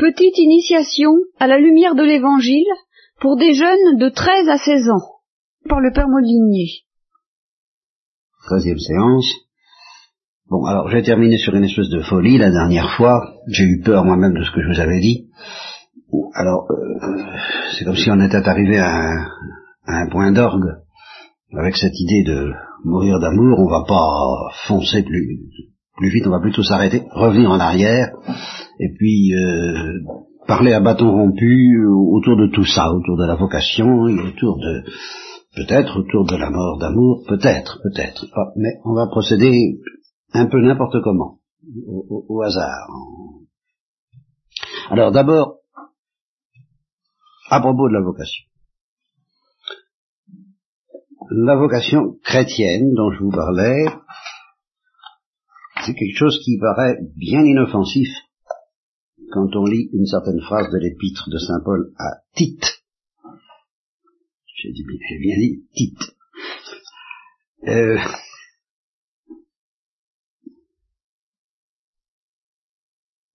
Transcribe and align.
Petite 0.00 0.38
initiation 0.38 1.12
à 1.38 1.46
la 1.46 1.58
lumière 1.58 1.94
de 1.94 2.02
l'Évangile 2.02 2.64
pour 3.20 3.36
des 3.36 3.52
jeunes 3.52 3.98
de 3.98 4.08
13 4.08 4.48
à 4.48 4.56
16 4.56 4.88
ans, 4.88 5.20
par 5.68 5.78
le 5.80 5.92
Père 5.92 6.08
Molinier. 6.08 6.86
Treizième 8.46 8.78
séance. 8.78 9.30
Bon, 10.48 10.64
alors 10.64 10.88
j'ai 10.88 11.02
terminé 11.02 11.36
sur 11.36 11.54
une 11.54 11.64
espèce 11.64 11.90
de 11.90 12.00
folie 12.00 12.38
la 12.38 12.50
dernière 12.50 12.96
fois. 12.96 13.20
J'ai 13.48 13.64
eu 13.64 13.82
peur 13.82 14.06
moi-même 14.06 14.32
de 14.32 14.42
ce 14.42 14.50
que 14.52 14.62
je 14.62 14.68
vous 14.68 14.80
avais 14.80 15.00
dit. 15.00 15.28
Alors, 16.32 16.66
euh, 16.70 17.36
c'est 17.76 17.84
comme 17.84 17.96
si 17.96 18.10
on 18.10 18.20
était 18.20 18.48
arrivé 18.48 18.78
à 18.78 19.26
un, 19.86 20.08
point 20.08 20.32
d'orgue 20.32 20.78
avec 21.58 21.76
cette 21.76 22.00
idée 22.00 22.22
de 22.24 22.52
mourir 22.84 23.18
d'amour. 23.20 23.58
On 23.58 23.68
va 23.68 23.84
pas 23.86 24.56
foncer 24.66 25.02
plus 25.02 26.08
vite, 26.08 26.26
on 26.26 26.30
va 26.30 26.40
plutôt 26.40 26.62
s'arrêter, 26.62 27.02
revenir 27.12 27.50
en 27.50 27.60
arrière, 27.60 28.12
et 28.80 28.92
puis 28.96 29.34
euh, 29.34 30.00
parler 30.46 30.72
à 30.72 30.80
bâton 30.80 31.12
rompu 31.12 31.84
autour 31.86 32.36
de 32.36 32.46
tout 32.52 32.64
ça, 32.64 32.90
autour 32.90 33.18
de 33.18 33.26
la 33.26 33.36
vocation, 33.36 34.08
et 34.08 34.18
autour 34.18 34.58
de 34.58 34.82
peut-être 35.54 35.98
autour 35.98 36.24
de 36.24 36.36
la 36.36 36.50
mort 36.50 36.78
d'amour, 36.78 37.22
peut-être, 37.28 37.78
peut-être. 37.82 38.26
Ah, 38.34 38.52
mais 38.56 38.80
on 38.84 38.94
va 38.94 39.06
procéder 39.06 39.80
un 40.32 40.46
peu 40.46 40.60
n'importe 40.62 41.02
comment, 41.02 41.40
au, 41.76 42.42
hasard. 42.42 42.88
Alors 44.90 45.12
d'abord, 45.12 45.58
à 47.50 47.60
propos 47.60 47.88
de 47.88 47.94
la 47.94 48.02
vocation. 48.02 48.44
La 51.32 51.56
vocation 51.56 52.16
chrétienne 52.24 52.94
dont 52.94 53.12
je 53.12 53.22
vous 53.22 53.30
parlais, 53.30 53.84
c'est 55.84 55.94
quelque 55.94 56.16
chose 56.16 56.40
qui 56.44 56.58
paraît 56.58 56.96
bien 57.16 57.44
inoffensif 57.44 58.08
quand 59.30 59.54
on 59.56 59.64
lit 59.64 59.88
une 59.92 60.06
certaine 60.06 60.40
phrase 60.40 60.70
de 60.72 60.78
l'épître 60.78 61.28
de 61.30 61.38
Saint 61.38 61.60
Paul 61.64 61.92
à 61.98 62.22
Tite. 62.34 62.82
J'ai 64.56 64.72
bien 64.72 65.36
dit 65.36 65.64
Tite. 65.74 66.16
Euh, 67.66 67.98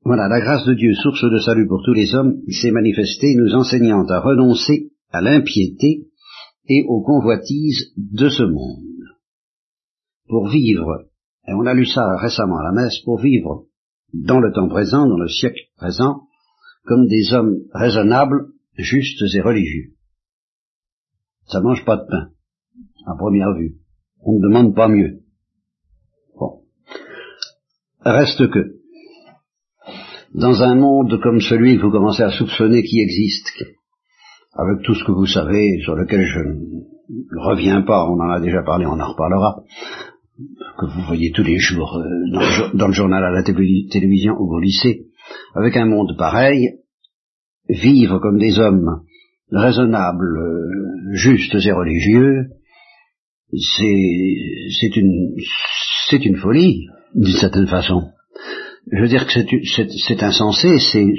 voilà, 0.03 0.27
la 0.27 0.39
grâce 0.39 0.65
de 0.65 0.73
Dieu, 0.73 0.93
source 0.93 1.23
de 1.23 1.39
salut 1.39 1.67
pour 1.67 1.81
tous 1.83 1.93
les 1.93 2.13
hommes, 2.13 2.41
s'est 2.49 2.71
manifestée 2.71 3.35
nous 3.35 3.53
enseignant 3.55 4.05
à 4.07 4.19
renoncer 4.19 4.91
à 5.11 5.21
l'impiété 5.21 6.07
et 6.67 6.83
aux 6.87 7.03
convoitises 7.03 7.93
de 7.97 8.29
ce 8.29 8.43
monde, 8.43 9.05
pour 10.27 10.47
vivre 10.49 11.07
et 11.47 11.53
on 11.53 11.65
a 11.65 11.73
lu 11.73 11.85
ça 11.85 12.17
récemment 12.17 12.57
à 12.57 12.63
la 12.63 12.71
messe 12.71 12.99
pour 13.03 13.19
vivre 13.19 13.65
dans 14.23 14.39
le 14.39 14.51
temps 14.53 14.69
présent, 14.69 15.07
dans 15.07 15.17
le 15.17 15.27
siècle 15.27 15.61
présent, 15.77 16.21
comme 16.85 17.07
des 17.07 17.33
hommes 17.33 17.55
raisonnables, 17.73 18.47
justes 18.77 19.23
et 19.33 19.41
religieux. 19.41 19.93
Ça 21.47 21.61
mange 21.61 21.83
pas 21.85 21.97
de 21.97 22.05
pain, 22.09 22.29
à 23.05 23.15
première 23.17 23.53
vue. 23.53 23.75
On 24.21 24.33
ne 24.33 24.41
demande 24.41 24.75
pas 24.75 24.87
mieux. 24.87 25.21
Bon. 26.37 26.63
Reste 28.01 28.49
que, 28.49 28.75
dans 30.33 30.61
un 30.61 30.75
monde 30.75 31.19
comme 31.21 31.39
celui 31.39 31.77
que 31.77 31.83
vous 31.83 31.91
commencez 31.91 32.23
à 32.23 32.31
soupçonner 32.31 32.83
qui 32.83 32.99
existe, 32.99 33.63
avec 34.53 34.83
tout 34.83 34.95
ce 34.95 35.03
que 35.03 35.11
vous 35.11 35.27
savez, 35.27 35.79
sur 35.83 35.95
lequel 35.95 36.25
je 36.25 36.39
ne 36.39 37.39
reviens 37.39 37.81
pas, 37.83 38.05
on 38.09 38.19
en 38.19 38.29
a 38.31 38.39
déjà 38.39 38.63
parlé, 38.63 38.85
on 38.85 38.99
en 38.99 39.11
reparlera, 39.11 39.63
que 40.37 40.85
vous 40.85 41.01
voyez 41.07 41.31
tous 41.31 41.43
les 41.43 41.57
jours 41.57 41.97
euh, 41.97 42.73
dans, 42.73 42.87
le, 42.87 42.93
journal, 42.93 43.23
à 43.23 43.31
la 43.31 43.43
télévision 43.43 44.33
ou 44.37 44.53
au 44.53 44.59
lycée, 44.59 45.07
avec 45.53 45.77
un 45.77 45.85
monde 45.85 46.15
pareil, 46.17 46.79
vivre 47.69 48.19
comme 48.19 48.37
des 48.37 48.59
hommes 48.59 49.01
raisonnables, 49.51 50.37
euh, 50.37 51.13
justes 51.13 51.55
et 51.65 51.71
religieux, 51.71 52.47
c'est 53.53 54.95
une 54.95 55.35
une 56.11 56.37
folie 56.37 56.87
d'une 57.13 57.37
certaine 57.37 57.67
façon. 57.67 58.09
Je 58.91 59.01
veux 59.01 59.07
dire 59.07 59.25
que 59.25 59.31
c'est 59.31 60.23
insensé, 60.23 60.77
c'est 60.79 61.13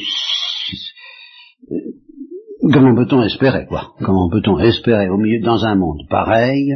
comment 2.72 2.94
peut-on 2.94 3.22
espérer 3.22 3.66
quoi? 3.66 3.94
Comment 4.00 4.28
peut-on 4.28 4.58
espérer 4.58 5.08
au 5.08 5.16
milieu 5.16 5.40
dans 5.40 5.64
un 5.64 5.76
monde 5.76 6.02
pareil 6.08 6.74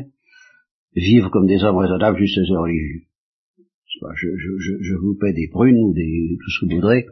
vivre 0.94 1.30
comme 1.30 1.46
des 1.46 1.62
hommes 1.62 1.78
raisonnables, 1.78 2.18
justes 2.18 2.38
et 2.38 2.56
religieux. 2.56 3.02
Je, 4.14 4.28
je, 4.36 4.72
je, 4.80 4.94
vous 4.94 5.16
paie 5.20 5.32
des 5.32 5.48
prunes 5.48 5.76
ou 5.76 5.92
des, 5.92 6.36
tout 6.38 6.50
ce 6.50 6.60
que 6.60 6.70
vous 6.70 6.76
voudrez, 6.76 7.06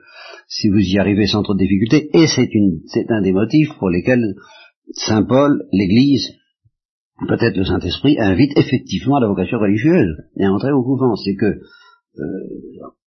si 0.47 0.69
vous 0.69 0.79
y 0.79 0.99
arrivez 0.99 1.27
sans 1.27 1.43
trop 1.43 1.55
de 1.55 1.59
difficultés, 1.59 2.09
et 2.15 2.27
c'est 2.27 3.11
un 3.11 3.21
des 3.21 3.33
motifs 3.33 3.71
pour 3.79 3.91
lesquels 3.91 4.37
Saint 4.93 5.25
Paul, 5.25 5.65
l'Église, 5.73 6.35
peut-être 7.27 7.57
le 7.57 7.65
Saint-Esprit, 7.65 8.17
invite 8.19 8.57
effectivement 8.57 9.17
à 9.17 9.21
la 9.21 9.27
vocation 9.27 9.59
religieuse 9.59 10.17
et 10.37 10.45
à 10.45 10.53
entrer 10.53 10.73
au 10.73 10.83
couvent. 10.83 11.15
C'est 11.17 11.35
que, 11.35 11.47
euh, 11.47 12.23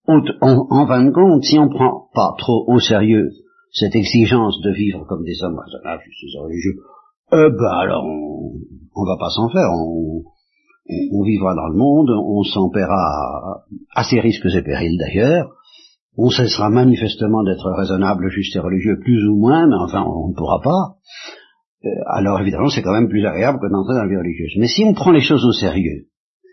en, 0.07 0.21
en, 0.41 0.87
fin 0.87 1.03
de 1.03 1.11
compte, 1.11 1.43
si 1.43 1.57
on 1.57 1.65
ne 1.65 1.73
prend 1.73 2.09
pas 2.13 2.35
trop 2.37 2.65
au 2.67 2.79
sérieux 2.79 3.29
cette 3.71 3.95
exigence 3.95 4.59
de 4.61 4.71
vivre 4.71 5.05
comme 5.07 5.23
des 5.23 5.41
hommes 5.43 5.57
raisonnables, 5.57 6.03
justes 6.03 6.35
et 6.35 6.39
religieux, 6.39 6.75
euh, 7.33 7.49
ben 7.49 7.71
alors 7.79 8.05
on, 8.05 8.53
on 8.95 9.05
va 9.05 9.17
pas 9.17 9.29
s'en 9.29 9.49
faire. 9.49 9.69
On, 9.71 10.23
on 10.89 11.23
vivra 11.23 11.55
dans 11.55 11.67
le 11.67 11.77
monde, 11.77 12.09
on 12.09 12.43
s'en 12.43 12.69
paiera 12.69 13.63
à 13.95 14.03
ses 14.03 14.19
risques 14.19 14.45
et 14.45 14.61
périls 14.61 14.97
d'ailleurs, 14.97 15.51
on 16.17 16.29
cessera 16.29 16.69
manifestement 16.69 17.43
d'être 17.43 17.71
raisonnable, 17.71 18.29
juste 18.29 18.55
et 18.55 18.59
religieux, 18.59 18.99
plus 18.99 19.25
ou 19.27 19.37
moins, 19.37 19.67
mais 19.67 19.75
enfin 19.79 20.03
on 20.03 20.29
ne 20.29 20.33
pourra 20.33 20.59
pas. 20.61 20.97
Euh, 21.85 21.89
alors 22.07 22.39
évidemment 22.39 22.69
c'est 22.69 22.81
quand 22.81 22.93
même 22.93 23.09
plus 23.09 23.25
agréable 23.25 23.59
que 23.59 23.71
d'entrer 23.71 23.95
dans 23.95 24.03
la 24.03 24.09
vie 24.09 24.17
religieuse. 24.17 24.53
Mais 24.57 24.67
si 24.67 24.83
on 24.83 24.93
prend 24.93 25.11
les 25.11 25.21
choses 25.21 25.45
au 25.45 25.53
sérieux, 25.53 26.07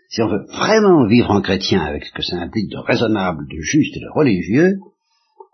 si 0.09 0.21
on 0.21 0.27
veut 0.27 0.45
vraiment 0.47 1.05
vivre 1.05 1.29
en 1.29 1.41
chrétien 1.41 1.81
avec 1.81 2.05
ce 2.05 2.13
que 2.13 2.23
ça 2.23 2.37
implique 2.37 2.71
de 2.71 2.77
raisonnable, 2.77 3.45
de 3.47 3.59
juste 3.59 3.95
et 3.95 3.99
de 3.99 4.09
religieux, 4.15 4.79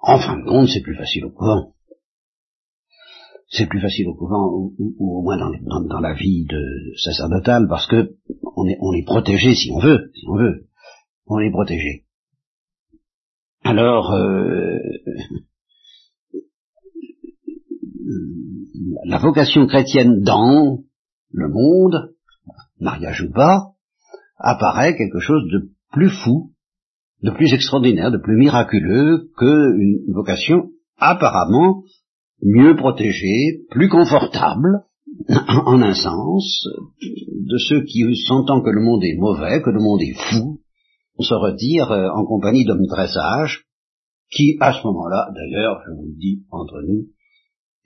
en 0.01 0.19
fin 0.19 0.37
de 0.37 0.45
compte 0.45 0.69
c'est 0.69 0.83
plus 0.83 0.95
facile 0.95 1.25
au 1.25 1.31
courant 1.31 1.75
c'est 3.49 3.67
plus 3.67 3.81
facile 3.81 4.07
au 4.07 4.15
couvent 4.15 4.47
ou, 4.53 4.73
au 4.99 5.21
moins 5.21 5.37
dans, 5.37 5.99
la 5.99 6.13
vie 6.13 6.45
de 6.45 6.61
sacerdotale 6.97 7.67
parce 7.69 7.87
que 7.87 8.15
on 8.79 8.93
est, 8.93 9.05
on 9.07 9.53
si 9.53 9.71
on 9.71 9.79
veut, 9.79 10.11
si 10.13 10.25
on 10.27 10.37
veut, 10.37 10.67
on 11.27 11.39
est 11.39 11.51
protégé. 11.51 12.05
Alors, 13.63 14.11
euh, 14.13 14.77
la 19.05 19.17
vocation 19.17 19.65
chrétienne 19.67 20.21
dans 20.21 20.79
le 21.31 21.49
monde, 21.49 22.13
mariage 22.79 23.21
ou 23.21 23.31
pas, 23.31 23.73
apparaît 24.37 24.95
quelque 24.95 25.19
chose 25.19 25.43
de 25.51 25.71
plus 25.91 26.09
fou, 26.09 26.51
de 27.23 27.31
plus 27.31 27.53
extraordinaire, 27.53 28.11
de 28.11 28.17
plus 28.17 28.37
miraculeux 28.37 29.29
qu'une 29.37 30.13
vocation 30.13 30.69
apparemment 30.97 31.83
mieux 32.41 32.75
protégés, 32.75 33.65
plus 33.71 33.89
confortables, 33.89 34.83
en 35.65 35.81
un 35.81 35.93
sens, 35.93 36.67
de 37.01 37.57
ceux 37.57 37.83
qui 37.83 38.03
sentant 38.27 38.61
que 38.61 38.69
le 38.69 38.81
monde 38.81 39.03
est 39.03 39.17
mauvais, 39.17 39.61
que 39.61 39.69
le 39.69 39.81
monde 39.81 40.01
est 40.01 40.13
fou, 40.13 40.61
se 41.19 41.33
retirent 41.33 41.91
euh, 41.91 42.09
en 42.09 42.25
compagnie 42.25 42.65
d'hommes 42.65 42.87
très 42.87 43.07
sages, 43.07 43.65
qui, 44.31 44.57
à 44.59 44.73
ce 44.73 44.85
moment-là, 44.85 45.29
d'ailleurs, 45.33 45.81
je 45.85 45.93
vous 45.93 46.07
le 46.07 46.19
dis 46.19 46.43
entre 46.51 46.81
nous, 46.81 47.07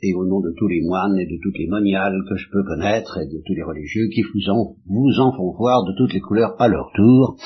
et 0.02 0.14
au 0.14 0.26
nom 0.26 0.40
de 0.40 0.54
tous 0.58 0.68
les 0.68 0.82
moines 0.82 1.18
et 1.20 1.26
de 1.26 1.38
toutes 1.44 1.58
les 1.58 1.68
moniales 1.68 2.18
que 2.30 2.38
je 2.38 2.50
peux 2.50 2.64
connaître 2.64 3.18
et 3.18 3.28
de 3.28 3.42
tous 3.46 3.54
les 3.54 3.64
religieux 3.64 4.08
qui 4.14 4.22
vous 4.22 4.50
en, 4.50 4.76
vous 4.86 5.20
en 5.20 5.34
font 5.34 5.52
voir 5.58 5.84
de 5.84 5.94
toutes 5.98 6.14
les 6.14 6.22
couleurs 6.22 6.56
à 6.60 6.70
leur 6.70 6.90
tour, 6.96 7.38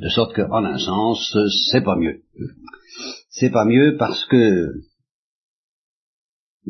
de 0.00 0.08
sorte 0.08 0.34
que, 0.34 0.42
en 0.42 0.64
un 0.64 0.78
sens, 0.78 1.36
c'est 1.70 1.84
pas 1.84 1.96
mieux. 1.96 2.22
C'est 3.28 3.50
pas 3.50 3.66
mieux 3.66 3.96
parce 3.98 4.24
que 4.24 4.72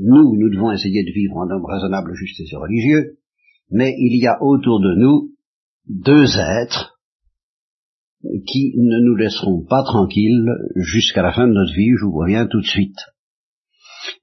nous, 0.01 0.37
nous 0.37 0.51
devons 0.51 0.73
essayer 0.73 1.05
de 1.05 1.13
vivre 1.13 1.37
en 1.37 1.51
homme 1.51 1.65
raisonnable, 1.65 2.15
juste 2.15 2.41
et 2.41 2.57
religieux, 2.57 3.19
mais 3.71 3.95
il 3.99 4.19
y 4.21 4.27
a 4.27 4.43
autour 4.43 4.81
de 4.81 4.95
nous 4.95 5.35
deux 5.87 6.39
êtres 6.39 6.99
qui 8.47 8.75
ne 8.77 9.01
nous 9.01 9.17
laisseront 9.17 9.65
pas 9.65 9.83
tranquilles 9.85 10.47
jusqu'à 10.77 11.23
la 11.23 11.33
fin 11.33 11.47
de 11.47 11.53
notre 11.53 11.75
vie, 11.75 11.93
je 11.99 12.05
vous 12.05 12.19
reviens 12.19 12.47
tout 12.47 12.61
de 12.61 12.67
suite. 12.67 12.99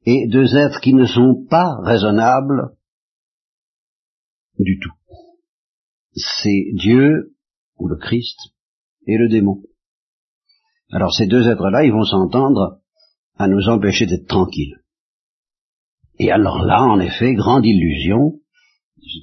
Et 0.06 0.28
deux 0.28 0.56
êtres 0.56 0.82
qui 0.82 0.94
ne 0.94 1.06
sont 1.06 1.46
pas 1.50 1.78
raisonnables 1.84 2.72
du 4.60 4.80
tout. 4.80 4.94
C'est 6.14 6.72
Dieu, 6.74 7.36
ou 7.78 7.88
le 7.88 7.98
Christ, 7.98 8.38
et 9.08 9.18
le 9.18 9.30
démon. 9.30 9.62
Alors 10.92 11.14
ces 11.14 11.28
deux 11.28 11.48
êtres-là, 11.48 11.84
ils 11.84 11.92
vont 11.92 12.04
s'entendre 12.04 12.80
à 13.38 13.48
nous 13.48 13.68
empêcher 13.68 14.06
d'être 14.06 14.28
tranquilles. 14.28 14.78
Et 16.20 16.32
alors 16.32 16.64
là, 16.64 16.84
en 16.84 17.00
effet, 17.00 17.34
grande 17.34 17.66
illusion, 17.66 18.34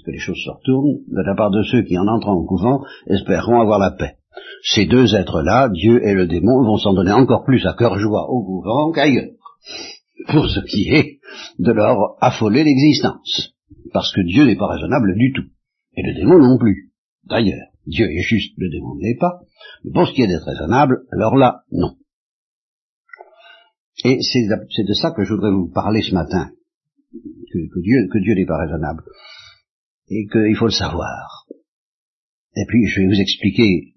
que 0.05 0.11
les 0.11 0.19
choses 0.19 0.41
se 0.43 0.51
retournent, 0.51 1.01
de 1.09 1.23
la 1.23 1.35
part 1.35 1.51
de 1.51 1.63
ceux 1.63 1.83
qui, 1.83 1.99
en 1.99 2.07
entrant 2.07 2.35
au 2.35 2.45
couvent, 2.45 2.83
espéreront 3.07 3.61
avoir 3.61 3.79
la 3.79 3.93
paix. 3.93 4.17
Ces 4.63 4.87
deux 4.87 5.15
êtres-là, 5.15 5.69
Dieu 5.71 6.05
et 6.07 6.15
le 6.15 6.27
démon, 6.27 6.63
vont 6.63 6.79
s'en 6.79 6.95
donner 6.95 7.13
encore 7.13 7.45
plus 7.45 7.67
à 7.67 7.75
cœur 7.75 7.99
joie 7.99 8.31
au 8.31 8.45
couvent 8.45 8.93
qu'ailleurs. 8.93 9.31
pour 10.29 10.49
ce 10.49 10.61
qui 10.61 10.89
est 10.91 11.19
de 11.59 11.73
leur 11.73 12.17
affoler 12.21 12.65
l'existence. 12.65 13.55
Parce 13.93 14.13
que 14.13 14.21
Dieu 14.21 14.45
n'est 14.45 14.57
pas 14.57 14.69
raisonnable 14.69 15.15
du 15.17 15.33
tout. 15.33 15.49
Et 15.95 16.03
le 16.03 16.15
démon 16.15 16.39
non 16.39 16.59
plus. 16.59 16.93
D'ailleurs, 17.25 17.69
Dieu 17.87 18.07
est 18.07 18.23
juste, 18.23 18.55
le 18.57 18.71
démon 18.71 18.95
ne 18.95 19.03
l'est 19.03 19.19
pas. 19.19 19.41
Mais 19.85 19.91
pour 19.93 20.07
ce 20.07 20.13
qui 20.13 20.23
est 20.23 20.29
d'être 20.29 20.47
raisonnable, 20.47 21.03
alors 21.13 21.37
là, 21.37 21.63
non. 21.71 21.97
Et 24.05 24.19
c'est 24.23 24.85
de 24.85 24.95
ça 24.95 25.11
que 25.11 25.25
je 25.25 25.35
voudrais 25.35 25.51
vous 25.51 25.71
parler 25.71 26.03
ce 26.03 26.15
matin. 26.15 26.51
Que, 27.53 27.81
Dieu, 27.81 28.09
que 28.13 28.19
Dieu 28.19 28.35
n'est 28.35 28.47
pas 28.47 28.59
raisonnable. 28.59 29.03
Et 30.09 30.27
qu'il 30.27 30.57
faut 30.57 30.67
le 30.67 30.73
savoir. 30.73 31.47
Et 32.57 32.65
puis, 32.69 32.87
je 32.87 33.01
vais 33.01 33.07
vous 33.07 33.21
expliquer 33.21 33.95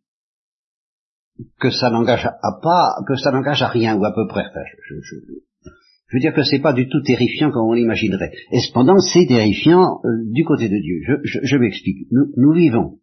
que 1.59 1.69
ça 1.69 1.89
n'engage 1.89 2.25
à 2.25 2.59
pas, 2.61 2.95
que 3.07 3.15
ça 3.15 3.31
n'engage 3.31 3.61
à 3.61 3.67
rien, 3.67 3.97
ou 3.97 4.05
à 4.05 4.13
peu 4.13 4.27
près. 4.27 4.45
je, 4.87 4.95
je, 5.01 5.15
je 6.07 6.17
veux 6.17 6.21
dire 6.21 6.33
que 6.33 6.43
c'est 6.43 6.61
pas 6.61 6.73
du 6.73 6.87
tout 6.87 7.01
terrifiant 7.01 7.51
comme 7.51 7.67
on 7.67 7.73
l'imaginerait. 7.73 8.31
Et 8.51 8.59
cependant, 8.59 8.99
c'est 8.99 9.25
terrifiant 9.25 9.99
euh, 10.05 10.23
du 10.31 10.45
côté 10.45 10.69
de 10.69 10.77
Dieu. 10.77 11.01
Je, 11.23 11.39
je, 11.43 11.57
m'explique. 11.57 12.07
Nous, 12.11 12.53
vivons. 12.53 12.99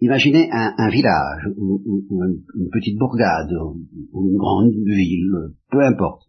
Imaginez 0.00 0.48
un, 0.50 0.88
village, 0.88 1.48
ou, 1.58 1.82
une, 2.54 2.70
petite 2.72 2.96
bourgade, 2.96 3.52
ou, 4.12 4.30
une 4.30 4.38
grande 4.38 4.72
ville, 4.86 5.52
peu 5.70 5.80
importe, 5.80 6.22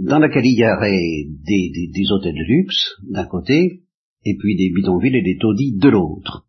dans 0.00 0.18
laquelle 0.18 0.46
il 0.46 0.58
y 0.58 0.64
aurait 0.64 1.26
des, 1.46 2.12
hôtels 2.12 2.34
de 2.34 2.46
luxe 2.46 2.96
d'un 3.10 3.26
côté, 3.26 3.82
et 4.24 4.36
puis 4.38 4.56
des 4.56 4.70
bidonvilles 4.74 5.16
et 5.16 5.22
des 5.22 5.38
taudis 5.38 5.76
de 5.76 5.88
l'autre. 5.88 6.46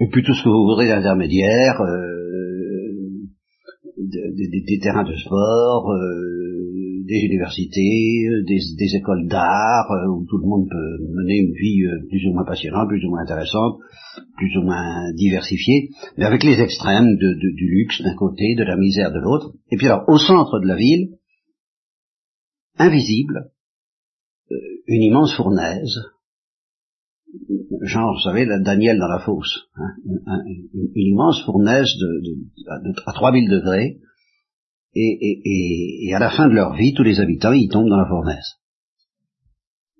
Et 0.00 0.08
puis 0.10 0.22
tout 0.22 0.34
ce 0.34 0.42
que 0.42 0.48
vous 0.48 0.64
voudrez 0.64 0.88
d'intermédiaire, 0.88 1.80
euh, 1.80 2.04
des, 3.98 4.78
terrains 4.80 5.04
de 5.04 5.14
sport, 5.14 5.90
euh, 5.90 6.44
des 7.06 7.26
universités, 7.26 8.26
euh, 8.28 8.44
des, 8.44 8.96
écoles 8.96 9.26
d'art, 9.28 9.90
euh, 9.90 10.10
où 10.10 10.26
tout 10.28 10.38
le 10.38 10.46
monde 10.46 10.68
peut 10.68 11.04
mener 11.14 11.38
une 11.38 11.52
vie 11.52 11.84
euh, 11.84 12.06
plus 12.08 12.26
ou 12.26 12.32
moins 12.32 12.44
passionnante, 12.44 12.88
plus 12.88 13.04
ou 13.04 13.10
moins 13.10 13.22
intéressante, 13.22 13.78
plus 14.36 14.56
ou 14.56 14.62
moins 14.62 15.12
diversifiée, 15.14 15.90
mais 16.16 16.24
avec 16.24 16.42
les 16.44 16.60
extrêmes 16.60 17.16
de, 17.16 17.34
du 17.54 17.68
luxe 17.68 18.02
d'un 18.02 18.14
côté, 18.14 18.54
de 18.56 18.64
la 18.64 18.76
misère 18.76 19.12
de 19.12 19.20
l'autre. 19.20 19.52
Et 19.70 19.76
puis 19.76 19.86
alors, 19.86 20.04
au 20.08 20.18
centre 20.18 20.60
de 20.60 20.66
la 20.66 20.76
ville, 20.76 21.10
invisible, 22.78 23.50
une 24.86 25.02
immense 25.02 25.34
fournaise, 25.34 25.98
genre, 27.82 28.14
vous 28.14 28.22
savez, 28.22 28.44
la 28.44 28.60
Daniel 28.60 28.98
dans 28.98 29.08
la 29.08 29.20
fosse, 29.20 29.68
hein, 29.76 30.42
une, 30.46 30.90
immense 30.94 31.42
fournaise 31.44 31.88
de, 31.98 33.00
à 33.06 33.12
3000 33.12 33.48
degrés, 33.48 33.98
et, 34.96 36.12
à 36.14 36.18
la 36.18 36.30
fin 36.30 36.48
de 36.48 36.54
leur 36.54 36.74
vie, 36.74 36.94
tous 36.94 37.02
les 37.02 37.20
habitants, 37.20 37.52
ils 37.52 37.68
tombent 37.68 37.88
dans 37.88 37.96
la 37.96 38.06
fournaise. 38.06 38.54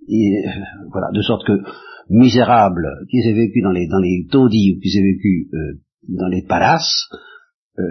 Euh, 0.09 0.51
voilà, 0.93 1.09
de 1.13 1.23
sorte 1.23 1.47
que 1.47 1.63
misérables, 2.11 2.87
qu'ils 3.11 3.27
aient 3.27 3.35
vécu 3.35 3.61
dans 3.63 3.73
les, 3.73 3.89
dans 3.89 4.01
taudis 4.31 4.77
ou 4.77 4.81
qu'ils 4.81 4.99
aient 4.99 5.13
vécu 5.13 5.49
euh, 5.53 5.81
dans 6.09 6.29
les 6.29 6.43
palaces, 6.43 7.09
euh, 7.79 7.83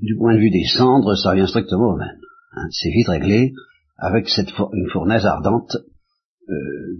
du 0.00 0.16
point 0.16 0.34
de 0.34 0.40
vue 0.40 0.50
des 0.50 0.64
cendres, 0.64 1.14
ça 1.16 1.30
revient 1.30 1.46
strictement 1.46 1.94
au 1.94 1.96
même. 1.96 2.18
Hein. 2.54 2.66
c'est 2.70 2.90
vite 2.90 3.08
réglé 3.08 3.52
avec 3.96 4.28
cette 4.28 4.50
une 4.72 4.88
fournaise 4.90 5.26
ardente 5.26 5.76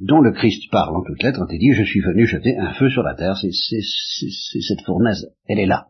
dont 0.06 0.20
le 0.20 0.32
Christ 0.32 0.70
parle 0.70 0.96
en 0.96 1.02
toutes 1.02 1.22
lettres 1.22 1.40
quand 1.40 1.52
il 1.52 1.58
dit 1.58 1.72
je 1.72 1.84
suis 1.84 2.00
venu 2.00 2.26
jeter 2.26 2.56
un 2.58 2.72
feu 2.74 2.88
sur 2.88 3.02
la 3.02 3.14
terre. 3.14 3.36
C'est 3.36 3.50
cette 3.50 4.84
fournaise, 4.84 5.26
elle 5.46 5.58
est 5.58 5.66
là. 5.66 5.88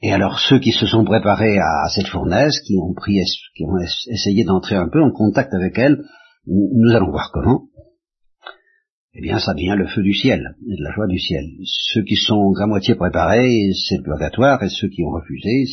Et 0.00 0.12
alors 0.12 0.40
ceux 0.40 0.58
qui 0.58 0.72
se 0.72 0.86
sont 0.86 1.04
préparés 1.04 1.58
à 1.58 1.88
cette 1.94 2.08
fournaise, 2.08 2.60
qui 2.66 2.76
ont 2.76 2.92
pris, 2.92 3.20
qui 3.56 3.64
ont 3.64 3.78
essayé 4.10 4.44
d'entrer 4.44 4.74
un 4.74 4.88
peu 4.88 5.00
en 5.00 5.12
contact 5.12 5.54
avec 5.54 5.78
elle, 5.78 6.02
nous 6.46 6.92
allons 6.92 7.10
voir 7.10 7.30
comment. 7.32 7.68
Eh 9.14 9.20
bien, 9.20 9.38
ça 9.38 9.52
devient 9.52 9.74
le 9.76 9.86
feu 9.86 10.02
du 10.02 10.14
ciel, 10.14 10.56
et 10.66 10.76
de 10.76 10.82
la 10.82 10.92
joie 10.92 11.06
du 11.06 11.18
ciel. 11.18 11.44
Ceux 11.64 12.02
qui 12.02 12.16
sont 12.16 12.54
à 12.60 12.66
moitié 12.66 12.94
préparés, 12.94 13.70
c'est 13.86 13.98
le 13.98 14.04
purgatoire, 14.04 14.62
et 14.62 14.70
ceux 14.70 14.88
qui 14.88 15.04
ont 15.04 15.10
refusé, 15.10 15.66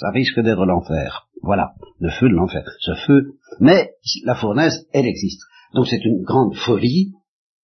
ça, 0.00 0.10
risque 0.10 0.40
d'être 0.40 0.64
l'enfer. 0.64 1.28
Voilà, 1.42 1.74
le 2.00 2.10
feu 2.10 2.28
de 2.28 2.34
l'enfer. 2.34 2.64
Ce 2.80 2.94
feu, 3.06 3.34
mais 3.60 3.92
la 4.24 4.34
fournaise, 4.34 4.86
elle 4.92 5.06
existe. 5.06 5.40
Donc 5.74 5.86
c'est 5.86 6.04
une 6.04 6.22
grande 6.22 6.54
folie 6.54 7.12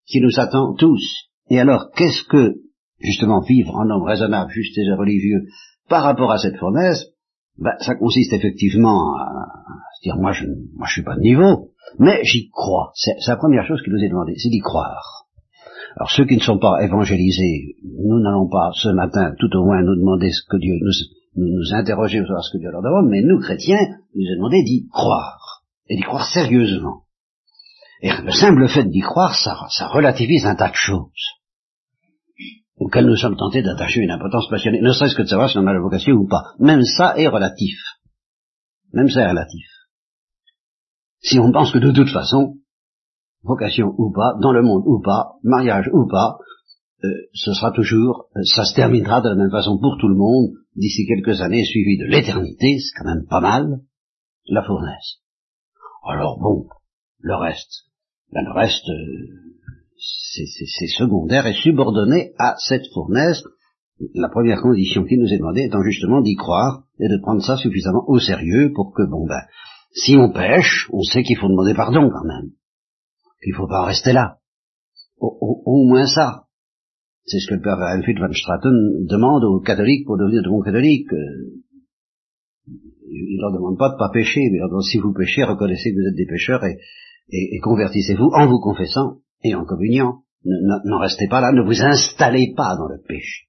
qui 0.07 0.21
nous 0.21 0.39
attend 0.39 0.75
tous. 0.75 1.31
Et 1.51 1.61
alors, 1.61 1.91
qu'est-ce 1.97 2.25
que, 2.25 2.55
justement, 3.01 3.41
vivre 3.41 3.75
en 3.75 3.89
homme 3.91 4.03
raisonnable, 4.03 4.51
juste 4.51 4.77
et 4.79 4.93
religieux, 4.93 5.45
par 5.89 6.03
rapport 6.03 6.33
à 6.33 6.39
cette 6.39 6.57
fournaise, 6.57 7.15
ben, 7.59 7.73
ça 7.81 7.95
consiste 7.95 8.33
effectivement 8.33 9.15
à, 9.17 9.47
dire 10.03 10.17
moi 10.17 10.33
je 10.33 10.45
moi 10.75 10.87
je 10.87 10.93
suis 10.93 11.05
pas 11.05 11.15
de 11.15 11.21
niveau, 11.21 11.71
mais 11.99 12.21
j'y 12.25 12.51
crois. 12.51 12.91
C'est 12.95 13.15
la 13.27 13.37
première 13.37 13.67
chose 13.67 13.81
qui 13.83 13.91
nous 13.91 14.03
est 14.03 14.09
demandée, 14.09 14.35
c'est 14.37 14.49
d'y 14.49 14.61
croire. 14.61 15.27
Alors 15.97 16.11
ceux 16.11 16.25
qui 16.25 16.37
ne 16.37 16.43
sont 16.43 16.59
pas 16.59 16.83
évangélisés, 16.83 17.77
nous 17.85 18.19
n'allons 18.21 18.49
pas 18.49 18.71
ce 18.75 18.89
matin 18.89 19.33
tout 19.39 19.49
au 19.57 19.65
moins 19.65 19.83
nous 19.83 19.97
demander 19.97 20.33
ce 20.33 20.43
que 20.51 20.57
Dieu 20.57 20.75
nous, 20.81 20.93
nous, 21.37 21.75
interroger 21.75 22.25
sur 22.25 22.43
ce 22.43 22.53
que 22.53 22.59
Dieu 22.59 22.71
leur 22.71 22.83
demande, 22.83 23.09
mais 23.09 23.23
nous 23.23 23.41
chrétiens, 23.41 23.81
nous 24.15 24.23
est 24.23 24.37
demandé 24.37 24.63
d'y 24.63 24.89
croire 24.89 25.63
et 25.89 25.97
d'y 25.97 26.03
croire 26.03 26.27
sérieusement. 26.27 27.05
Et 28.01 28.11
le 28.11 28.33
simple 28.33 28.69
fait 28.69 28.85
d'y 28.85 29.01
croire, 29.01 29.35
ça, 29.35 29.89
relativise 29.89 30.45
un 30.45 30.55
tas 30.55 30.71
de 30.71 30.75
choses 30.75 31.41
auquel 32.77 33.07
nous 33.07 33.17
sommes 33.17 33.37
tentés 33.37 33.63
d'attacher 33.63 34.01
une 34.01 34.11
importance 34.11 34.49
passionnée, 34.49 34.81
ne 34.81 34.93
serait-ce 34.93 35.15
que 35.15 35.23
de 35.23 35.29
savoir 35.29 35.49
si 35.49 35.59
on 35.59 35.67
a 35.67 35.73
la 35.73 35.81
vocation 35.81 36.15
ou 36.15 36.27
pas. 36.27 36.55
Même 36.59 36.83
ça 36.83 37.17
est 37.17 37.29
relatif. 37.29 37.79
Même 38.93 39.09
ça 39.09 39.23
est 39.23 39.31
relatif. 39.31 39.67
Si 41.21 41.39
on 41.39 41.53
pense 41.53 41.73
que 41.73 41.79
de 41.79 41.93
toute 41.93 42.11
façon, 42.11 42.57
vocation 43.43 43.95
ou 43.97 44.13
pas, 44.13 44.35
dans 44.41 44.53
le 44.53 44.63
monde 44.63 44.83
ou 44.87 45.01
pas, 45.01 45.35
mariage 45.43 45.89
ou 45.93 46.07
pas, 46.09 46.39
euh, 47.05 47.09
ce 47.33 47.53
sera 47.53 47.71
toujours, 47.71 48.27
euh, 48.37 48.41
ça 48.45 48.65
se 48.65 48.75
terminera 48.75 49.21
de 49.21 49.29
la 49.29 49.35
même 49.37 49.51
façon 49.51 49.79
pour 49.79 49.97
tout 49.99 50.09
le 50.09 50.17
monde, 50.17 50.51
d'ici 50.77 51.07
quelques 51.07 51.41
années, 51.41 51.65
suivi 51.65 51.99
de 51.99 52.07
l'éternité, 52.07 52.79
c'est 52.79 52.99
quand 52.99 53.09
même 53.09 53.27
pas 53.29 53.41
mal, 53.41 53.81
la 54.47 54.63
fournaise. 54.63 55.21
Alors 56.07 56.39
bon, 56.41 56.67
le 57.21 57.37
reste, 57.37 57.85
ben, 58.33 58.45
le 58.45 58.53
reste, 58.53 58.89
euh, 58.89 59.45
c'est 59.97 60.87
secondaire 60.87 61.47
et 61.47 61.55
subordonné 61.55 62.33
à 62.39 62.55
cette 62.59 62.87
fournaise, 62.93 63.43
la 64.15 64.29
première 64.29 64.61
condition 64.61 65.05
qui 65.05 65.17
nous 65.17 65.33
est 65.33 65.39
demandée 65.39 65.63
étant 65.63 65.83
justement 65.83 66.21
d'y 66.21 66.35
croire 66.35 66.83
et 66.99 67.09
de 67.09 67.21
prendre 67.23 67.43
ça 67.43 67.57
suffisamment 67.57 68.05
au 68.09 68.19
sérieux 68.19 68.73
pour 68.75 68.93
que, 68.93 69.03
bon 69.09 69.27
ben, 69.27 69.43
si 69.95 70.17
on 70.17 70.33
pêche, 70.33 70.89
on 70.93 71.03
sait 71.03 71.23
qu'il 71.23 71.37
faut 71.39 71.49
demander 71.49 71.75
pardon 71.75 72.11
quand 72.11 72.27
même. 72.27 72.51
Qu'il 73.43 73.55
faut 73.55 73.69
pas 73.69 73.85
rester 73.85 74.13
là. 74.13 74.39
Au, 75.19 75.87
moins 75.87 76.07
ça. 76.07 76.45
C'est 77.27 77.41
ce 77.41 77.49
que 77.49 77.55
le 77.55 77.63
père 77.63 77.81
Alfred 77.81 78.19
van 78.19 78.33
Straten 78.33 79.07
demande 79.07 79.45
aux 79.45 79.61
catholiques 79.61 80.05
pour 80.05 80.19
devenir 80.19 80.43
de 80.43 80.49
bons 80.49 80.61
catholiques. 80.61 81.13
Euh, 81.13 81.63
il 83.09 83.39
leur 83.41 83.53
demande 83.53 83.79
pas 83.79 83.91
de 83.91 83.97
pas 83.97 84.11
pécher, 84.13 84.43
mais 84.51 84.59
si 84.83 84.99
vous 84.99 85.15
péchez, 85.15 85.45
reconnaissez 85.45 85.93
que 85.93 85.97
vous 85.97 86.09
êtes 86.09 86.17
des 86.17 86.27
pécheurs 86.27 86.63
et, 86.65 87.59
convertissez-vous 87.61 88.31
en 88.35 88.47
vous 88.47 88.61
confessant 88.61 89.19
et 89.43 89.55
en 89.55 89.65
communion. 89.65 90.25
N'en 90.45 90.99
restez 90.99 91.27
pas 91.29 91.41
là, 91.41 91.53
ne 91.53 91.63
vous 91.63 91.83
installez 91.83 92.53
pas 92.55 92.77
dans 92.77 92.89
le 92.89 93.01
péché. 93.07 93.47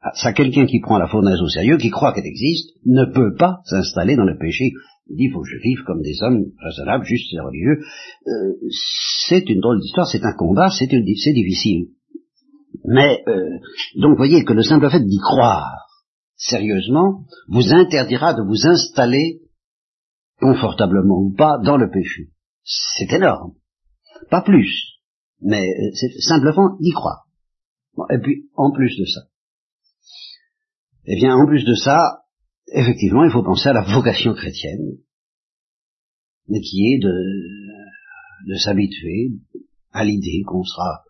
Ah, 0.00 0.12
ça, 0.14 0.32
quelqu'un 0.32 0.66
qui 0.66 0.80
prend 0.80 0.98
la 0.98 1.08
fournaise 1.08 1.40
au 1.40 1.48
sérieux, 1.48 1.78
qui 1.78 1.90
croit 1.90 2.12
qu'elle 2.12 2.26
existe, 2.26 2.76
ne 2.84 3.06
peut 3.06 3.34
pas 3.34 3.60
s'installer 3.64 4.14
dans 4.14 4.24
le 4.24 4.38
péché. 4.38 4.72
Il 5.08 5.16
dit, 5.16 5.24
il 5.24 5.32
faut 5.32 5.40
que 5.40 5.48
je 5.48 5.58
vive 5.62 5.82
comme 5.84 6.02
des 6.02 6.22
hommes 6.22 6.44
raisonnables, 6.62 7.04
justes 7.04 7.32
et 7.32 7.40
religieux. 7.40 7.80
Euh, 8.26 8.52
c'est 9.26 9.48
une 9.48 9.60
drôle 9.60 9.80
d'histoire, 9.80 10.06
c'est 10.06 10.24
un 10.24 10.34
combat, 10.34 10.68
c'est 10.70 10.86
difficile. 10.86 11.88
Mais, 12.84 13.22
euh, 13.28 13.58
donc, 13.96 14.16
voyez 14.16 14.44
que 14.44 14.52
le 14.52 14.62
simple 14.62 14.90
fait 14.90 15.00
d'y 15.00 15.18
croire 15.18 15.86
sérieusement 16.36 17.24
vous 17.48 17.72
interdira 17.72 18.34
de 18.34 18.42
vous 18.42 18.66
installer, 18.66 19.40
confortablement 20.40 21.20
ou 21.20 21.34
pas, 21.34 21.58
dans 21.64 21.76
le 21.76 21.90
péché. 21.90 22.30
C'est 22.62 23.12
énorme. 23.12 23.54
Pas 24.30 24.42
plus 24.42 24.94
mais 25.44 25.60
euh, 25.60 25.90
c'est 25.92 26.20
simplement 26.20 26.76
d'y 26.80 26.90
croire. 26.90 27.26
et 28.10 28.18
puis, 28.18 28.48
en 28.54 28.72
plus 28.72 28.96
de 28.98 29.04
ça, 29.04 29.20
eh 31.04 31.16
bien, 31.16 31.36
en 31.36 31.46
plus 31.46 31.64
de 31.64 31.74
ça, 31.74 32.24
effectivement, 32.72 33.24
il 33.24 33.30
faut 33.30 33.42
penser 33.42 33.68
à 33.68 33.74
la 33.74 33.82
vocation 33.82 34.32
chrétienne, 34.32 34.98
mais 36.48 36.60
qui 36.60 36.94
est 36.94 36.98
de, 36.98 38.48
de 38.48 38.54
s'habituer 38.54 39.32
à 39.92 40.04
l'idée 40.04 40.42
qu'on 40.46 40.64
sera. 40.64 41.04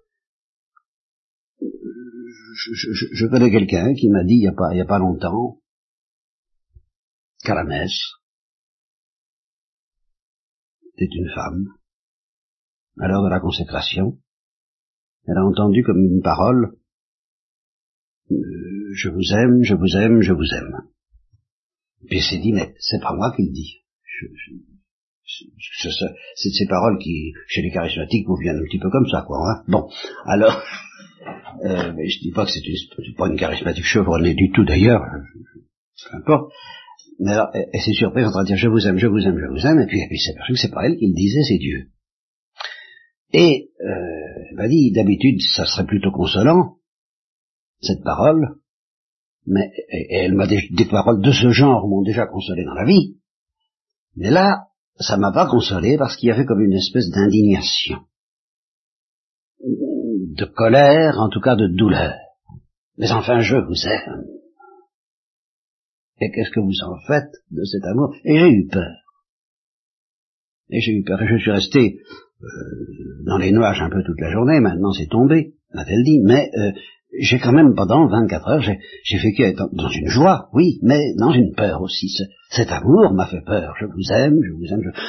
Je, 2.54 3.26
connais 3.26 3.50
quelqu'un 3.50 3.94
qui 3.94 4.08
m'a 4.08 4.24
dit 4.24 4.34
il 4.34 4.40
n'y 4.40 4.46
a 4.48 4.74
y 4.74 4.80
a 4.80 4.86
pas 4.86 4.98
longtemps 4.98 5.58
qu'à 7.42 7.54
la 7.54 7.64
messe, 7.64 8.00
c'est 10.96 11.12
une 11.12 11.30
femme, 11.34 11.66
à 13.00 13.08
l'heure 13.08 13.24
de 13.24 13.30
la 13.30 13.40
consécration, 13.40 14.18
elle 15.26 15.38
a 15.38 15.44
entendu 15.44 15.82
comme 15.82 16.02
une 16.02 16.22
parole 16.22 16.76
euh, 18.30 18.90
Je 18.92 19.08
vous 19.08 19.32
aime, 19.32 19.62
je 19.62 19.74
vous 19.74 19.96
aime, 19.96 20.20
je 20.20 20.32
vous 20.32 20.54
aime. 20.54 20.88
Puis 22.06 22.18
elle 22.18 22.22
s'est 22.22 22.38
dit, 22.38 22.52
mais 22.52 22.74
c'est 22.78 23.00
pas 23.00 23.14
moi 23.14 23.34
qui 23.34 23.42
le 23.42 23.52
dis. 23.52 23.82
C'est 26.36 26.50
ces 26.50 26.66
paroles 26.66 26.98
qui, 26.98 27.32
chez 27.48 27.62
les 27.62 27.72
charismatiques, 27.72 28.26
vous 28.26 28.36
viennent 28.36 28.58
un 28.58 28.64
petit 28.64 28.78
peu 28.78 28.90
comme 28.90 29.08
ça, 29.08 29.24
quoi. 29.26 29.38
Hein 29.50 29.64
bon, 29.68 29.88
alors, 30.26 30.62
euh, 31.64 31.92
mais 31.94 32.08
je 32.08 32.20
dis 32.20 32.32
pas 32.32 32.44
que 32.44 32.50
c'est 32.52 33.16
pas 33.16 33.28
une 33.28 33.36
charismatique 33.36 33.84
chevronnée 33.84 34.34
du 34.34 34.50
tout, 34.50 34.64
d'ailleurs, 34.64 35.02
peu 36.10 36.16
importe. 36.16 36.52
Mais 37.20 37.32
alors, 37.32 37.48
elle, 37.52 37.80
s'est 37.80 37.92
surprise 37.92 38.26
en 38.26 38.30
train 38.30 38.42
de 38.42 38.48
dire 38.48 38.56
je 38.56 38.68
vous 38.68 38.86
aime, 38.86 38.98
je 38.98 39.06
vous 39.06 39.20
aime, 39.20 39.38
je 39.38 39.50
vous 39.50 39.66
aime, 39.66 39.80
et 39.80 39.86
puis, 39.86 40.00
elle 40.00 40.18
s'est 40.18 40.32
aperçue 40.32 40.54
que 40.54 40.58
c'est 40.58 40.72
pas 40.72 40.86
elle 40.86 40.96
qui 40.96 41.06
le 41.06 41.14
disait, 41.14 41.42
c'est 41.42 41.58
Dieu. 41.58 41.88
Et 43.32 43.70
euh, 43.80 44.44
elle 44.50 44.56
m'a 44.56 44.68
dit, 44.68 44.92
d'habitude, 44.92 45.40
ça 45.56 45.64
serait 45.66 45.86
plutôt 45.86 46.10
consolant, 46.10 46.76
cette 47.80 48.02
parole, 48.02 48.56
mais 49.46 49.70
elle 50.10 50.34
m'a 50.34 50.46
des, 50.46 50.68
des 50.70 50.86
paroles 50.86 51.20
de 51.20 51.32
ce 51.32 51.50
genre 51.50 51.86
m'ont 51.88 52.02
déjà 52.02 52.26
consolé 52.26 52.64
dans 52.64 52.74
la 52.74 52.84
vie. 52.84 53.16
Mais 54.16 54.30
là, 54.30 54.68
ça 54.98 55.16
m'a 55.16 55.32
pas 55.32 55.48
consolé 55.48 55.96
parce 55.98 56.16
qu'il 56.16 56.28
y 56.28 56.32
avait 56.32 56.46
comme 56.46 56.62
une 56.62 56.74
espèce 56.74 57.10
d'indignation, 57.10 57.98
de 60.34 60.44
colère, 60.44 61.18
en 61.18 61.28
tout 61.28 61.40
cas 61.40 61.56
de 61.56 61.66
douleur. 61.66 62.14
Mais 62.98 63.10
enfin, 63.12 63.40
je 63.40 63.56
vous 63.56 63.86
aime. 63.86 64.24
Et 66.20 66.30
qu'est-ce 66.30 66.50
que 66.50 66.60
vous 66.60 66.84
en 66.86 66.96
faites 67.06 67.32
de 67.50 67.64
cet 67.64 67.84
amour? 67.84 68.14
Et 68.24 68.38
j'ai 68.38 68.50
eu 68.50 68.68
peur. 68.68 68.94
Et 70.70 70.80
j'ai 70.80 70.92
eu 70.92 71.02
peur. 71.02 71.20
Et 71.22 71.26
je 71.26 71.38
suis 71.38 71.50
resté 71.50 71.98
euh, 72.40 72.46
dans 73.26 73.36
les 73.36 73.52
nuages 73.52 73.80
un 73.80 73.90
peu 73.90 74.02
toute 74.04 74.20
la 74.20 74.30
journée. 74.30 74.60
Maintenant, 74.60 74.92
c'est 74.92 75.08
tombé, 75.08 75.54
m'a-t-elle 75.72 76.04
dit. 76.04 76.20
Mais 76.24 76.50
euh, 76.56 76.72
j'ai 77.20 77.38
quand 77.38 77.52
même, 77.52 77.74
pendant 77.74 78.06
24 78.06 78.48
heures, 78.48 78.62
j'ai 78.62 79.18
vécu 79.18 79.44
dans 79.72 79.88
une 79.88 80.08
joie, 80.08 80.48
oui, 80.52 80.78
mais 80.82 81.14
dans 81.18 81.32
une 81.32 81.52
peur 81.54 81.82
aussi. 81.82 82.08
cet 82.50 82.70
amour 82.70 83.12
m'a 83.12 83.26
fait 83.26 83.42
peur. 83.44 83.74
Je 83.80 83.86
vous 83.86 84.12
aime, 84.12 84.38
je 84.42 84.52
vous 84.52 84.72
aime. 84.72 84.82
Je 84.82 85.00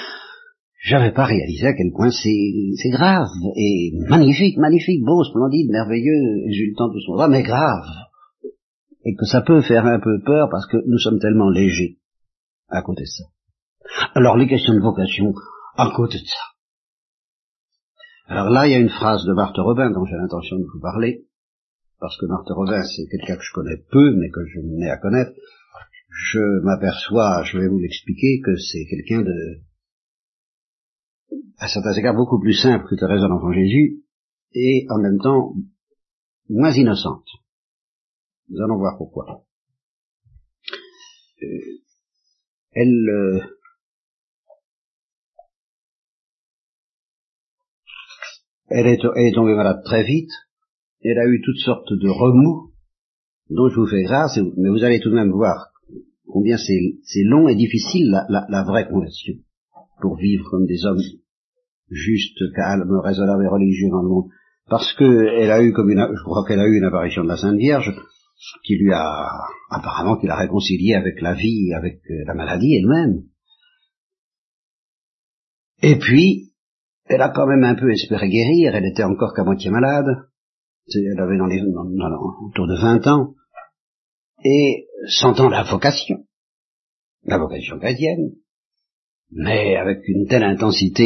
n'avais 0.93 1.13
pas 1.13 1.25
réalisé 1.25 1.67
à 1.67 1.73
quel 1.73 1.91
point 1.91 2.11
c'est 2.11 2.89
grave 2.91 3.27
et 3.55 3.91
magnifique, 4.07 4.57
magnifique, 4.57 5.03
beau, 5.03 5.23
splendide, 5.23 5.71
merveilleux, 5.71 6.45
exultant 6.47 6.89
tout 6.91 7.01
son 7.01 7.27
mais 7.27 7.43
grave 7.43 7.85
et 9.05 9.15
que 9.15 9.25
ça 9.25 9.41
peut 9.41 9.61
faire 9.61 9.85
un 9.85 9.99
peu 9.99 10.21
peur 10.25 10.49
parce 10.49 10.67
que 10.67 10.77
nous 10.85 10.99
sommes 10.99 11.19
tellement 11.19 11.49
légers 11.49 11.97
à 12.69 12.81
côté 12.81 13.01
de 13.01 13.07
ça. 13.07 13.23
Alors 14.15 14.37
les 14.37 14.47
questions 14.47 14.73
de 14.73 14.81
vocation 14.81 15.33
à 15.77 15.91
côté 15.95 16.17
de 16.17 16.25
ça. 16.25 16.55
Alors 18.27 18.49
là, 18.49 18.67
il 18.67 18.71
y 18.71 18.75
a 18.75 18.79
une 18.79 18.89
phrase 18.89 19.23
de 19.25 19.33
Marthe 19.33 19.57
Robin 19.57 19.91
dont 19.91 20.05
j'ai 20.05 20.15
l'intention 20.15 20.57
de 20.57 20.65
vous 20.65 20.79
parler, 20.81 21.25
parce 21.99 22.17
que 22.19 22.25
Marthe 22.25 22.49
Robin, 22.49 22.81
c'est 22.81 23.05
quelqu'un 23.09 23.35
que 23.35 23.43
je 23.43 23.53
connais 23.53 23.77
peu, 23.91 24.15
mais 24.15 24.29
que 24.29 24.43
je 24.47 24.59
mets 24.61 24.89
à 24.89 24.97
connaître. 24.97 25.31
Je 26.09 26.63
m'aperçois, 26.63 27.43
je 27.43 27.59
vais 27.59 27.67
vous 27.67 27.77
l'expliquer, 27.77 28.41
que 28.43 28.55
c'est 28.55 28.85
quelqu'un 28.85 29.21
de, 29.21 29.61
à 31.57 31.67
certains 31.67 31.93
égards, 31.93 32.15
beaucoup 32.15 32.39
plus 32.39 32.53
simple 32.53 32.85
que 32.89 32.95
Thérèse 32.95 33.21
de 33.21 33.27
l'Enfant 33.27 33.51
Jésus, 33.51 34.03
et 34.53 34.85
en 34.89 35.01
même 35.01 35.19
temps 35.19 35.53
moins 36.49 36.71
innocente. 36.71 37.27
Nous 38.49 38.61
allons 38.61 38.77
voir 38.77 38.97
pourquoi. 38.97 39.43
Euh, 41.41 41.47
elle, 42.71 43.09
euh, 43.09 43.41
elle, 48.67 48.87
est, 48.87 49.33
tombée 49.33 49.55
malade 49.55 49.81
très 49.83 50.03
vite. 50.03 50.31
Elle 51.01 51.19
a 51.19 51.27
eu 51.27 51.41
toutes 51.43 51.59
sortes 51.59 51.91
de 51.91 52.09
remous 52.09 52.73
dont 53.49 53.69
je 53.69 53.79
vous 53.79 53.87
fais 53.87 54.03
grâce, 54.03 54.37
mais 54.57 54.69
vous 54.69 54.83
allez 54.83 54.99
tout 54.99 55.09
de 55.09 55.15
même 55.15 55.31
voir 55.31 55.71
combien 56.27 56.57
c'est 56.57 57.23
long 57.23 57.47
et 57.47 57.55
difficile 57.55 58.09
la, 58.27 58.45
la, 58.49 58.63
vraie 58.63 58.87
conversion 58.87 59.35
pour 60.01 60.17
vivre 60.17 60.49
comme 60.49 60.65
des 60.65 60.83
hommes 60.85 60.99
justes, 61.89 62.41
calmes, 62.55 62.99
raisonnables 63.03 63.43
et 63.43 63.47
religieux 63.47 63.89
dans 63.89 64.01
le 64.01 64.09
monde. 64.09 64.29
Parce 64.67 64.93
que 64.93 65.27
elle 65.39 65.51
a 65.51 65.61
eu 65.61 65.73
comme 65.73 65.89
une, 65.89 66.07
je 66.15 66.23
crois 66.23 66.43
qu'elle 66.47 66.59
a 66.59 66.67
eu 66.67 66.77
une 66.77 66.85
apparition 66.85 67.23
de 67.23 67.27
la 67.27 67.37
Sainte 67.37 67.57
Vierge, 67.57 67.93
qui 68.63 68.77
lui 68.77 68.91
a 68.91 69.29
apparemment 69.69 70.17
qui 70.17 70.27
l'a 70.27 70.35
réconcilié 70.35 70.95
avec 70.95 71.21
la 71.21 71.33
vie, 71.33 71.73
avec 71.73 72.01
euh, 72.09 72.23
la 72.25 72.33
maladie 72.33 72.75
elle-même. 72.75 73.23
Et 75.81 75.97
puis, 75.99 76.53
elle 77.05 77.21
a 77.21 77.29
quand 77.29 77.45
même 77.45 77.63
un 77.63 77.75
peu 77.75 77.91
espéré 77.91 78.29
guérir, 78.29 78.75
elle 78.75 78.85
était 78.85 79.03
encore 79.03 79.33
qu'à 79.35 79.43
moitié 79.43 79.69
malade, 79.69 80.07
elle 80.93 81.19
avait 81.19 81.37
dans 81.37 81.45
les, 81.45 81.61
autour 81.61 82.67
de 82.67 82.81
20 82.81 83.07
ans, 83.07 83.35
et 84.43 84.87
sentant 85.07 85.49
la 85.49 85.63
vocation, 85.63 86.25
la 87.23 87.37
vocation 87.37 87.79
chrétienne, 87.79 88.31
mais 89.31 89.75
avec 89.75 90.07
une 90.07 90.27
telle 90.27 90.43
intensité, 90.43 91.05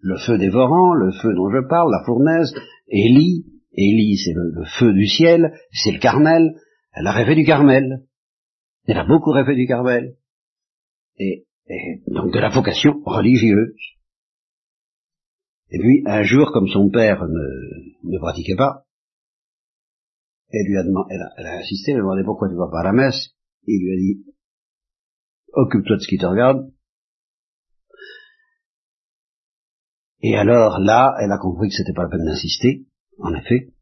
le 0.00 0.16
feu 0.18 0.38
dévorant, 0.38 0.94
le 0.94 1.12
feu 1.12 1.34
dont 1.34 1.50
je 1.50 1.66
parle, 1.68 1.90
la 1.90 2.04
fournaise, 2.04 2.54
Élie, 2.88 3.44
Élie, 3.72 4.16
c'est 4.16 4.32
le, 4.34 4.64
feu 4.78 4.92
du 4.92 5.06
ciel, 5.06 5.54
c'est 5.72 5.92
le 5.92 6.00
Carmel. 6.00 6.54
Elle 6.92 7.06
a 7.06 7.12
rêvé 7.12 7.34
du 7.34 7.44
Carmel. 7.44 8.04
Elle 8.86 8.98
a 8.98 9.04
beaucoup 9.04 9.30
rêvé 9.30 9.54
du 9.54 9.66
Carmel. 9.66 10.16
Et, 11.18 11.46
donc 12.08 12.32
de 12.32 12.38
la 12.40 12.48
vocation 12.48 13.00
religieuse. 13.04 13.74
Et 15.70 15.78
puis, 15.78 16.02
un 16.06 16.22
jour, 16.22 16.50
comme 16.52 16.66
son 16.66 16.90
père 16.90 17.22
ne, 17.22 18.10
ne 18.10 18.18
pratiquait 18.18 18.56
pas, 18.56 18.86
elle 20.52 20.66
lui 20.66 20.78
a 20.78 20.82
demandé, 20.82 21.14
elle 21.36 21.46
a, 21.46 21.58
insisté, 21.58 21.92
elle 21.92 21.98
a 21.98 22.00
demandé 22.00 22.22
pourquoi 22.24 22.48
tu 22.48 22.56
vas 22.56 22.68
pas 22.68 22.80
à 22.80 22.84
la 22.84 22.92
messe? 22.92 23.36
Il 23.66 23.84
lui 23.84 23.92
a 23.92 23.96
dit, 23.96 24.34
occupe-toi 25.52 25.96
de 25.96 26.00
ce 26.00 26.08
qui 26.08 26.18
te 26.18 26.26
regarde. 26.26 26.72
Et 30.22 30.36
alors 30.36 30.78
là, 30.78 31.14
elle 31.20 31.32
a 31.32 31.38
compris 31.38 31.68
que 31.68 31.74
c'était 31.74 31.94
pas 31.94 32.02
la 32.02 32.10
peine 32.10 32.24
d'insister 32.24 32.86
en 33.18 33.34
effet, 33.34 33.72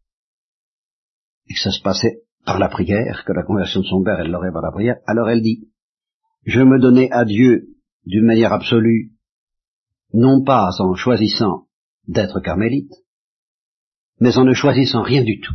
et 1.49 1.55
que 1.55 1.61
ça 1.61 1.71
se 1.71 1.83
passait 1.83 2.23
par 2.45 2.59
la 2.59 2.69
prière, 2.69 3.25
que 3.27 3.33
la 3.33 3.43
conversion 3.43 3.81
de 3.81 3.87
son 3.87 4.03
père, 4.03 4.21
elle 4.21 4.31
l'aurait 4.31 4.53
par 4.53 4.63
la 4.63 4.73
prière, 4.73 4.97
alors 5.07 5.29
elle 5.29 5.43
dit, 5.43 5.69
je 6.45 6.61
me 6.61 6.81
donnais 6.81 7.11
à 7.11 7.25
Dieu 7.25 7.77
d'une 8.05 8.25
manière 8.25 8.53
absolue, 8.53 9.13
non 10.13 10.43
pas 10.45 10.71
en 10.79 10.95
choisissant 10.95 11.69
d'être 12.07 12.41
carmélite, 12.41 12.93
mais 14.21 14.37
en 14.39 14.45
ne 14.45 14.55
choisissant 14.55 15.03
rien 15.03 15.23
du 15.23 15.41
tout. 15.41 15.55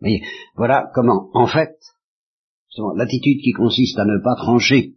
Mais 0.00 0.20
voilà 0.54 0.90
comment, 0.94 1.30
en 1.34 1.46
fait, 1.46 1.76
l'attitude 2.96 3.40
qui 3.42 3.52
consiste 3.52 3.98
à 3.98 4.04
ne 4.04 4.22
pas 4.22 4.36
trancher 4.36 4.95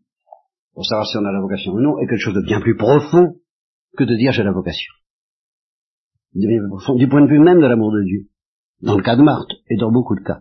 pour 0.80 0.86
savoir 0.86 1.06
si 1.06 1.18
on 1.18 1.26
a 1.26 1.32
la 1.34 1.42
vocation 1.42 1.74
ou 1.74 1.82
non 1.82 2.00
est 2.00 2.08
quelque 2.08 2.24
chose 2.24 2.36
de 2.36 2.42
bien 2.42 2.62
plus 2.62 2.78
profond 2.78 3.36
que 3.98 4.06
de 4.06 4.16
dire 4.16 4.32
j'ai 4.32 4.44
la 4.44 4.54
vocation 4.54 4.94
du 6.34 7.10
point 7.10 7.22
de 7.22 7.28
vue 7.28 7.40
même 7.40 7.60
de 7.60 7.68
l'amour 7.68 7.92
de 7.92 8.02
Dieu, 8.06 8.30
dans 8.82 8.96
le 8.96 9.04
cas 9.04 9.18
de 9.18 9.22
Marthe 9.22 9.52
et 9.70 9.76
dans 9.76 9.92
beaucoup 9.92 10.16
de 10.16 10.24
cas. 10.24 10.40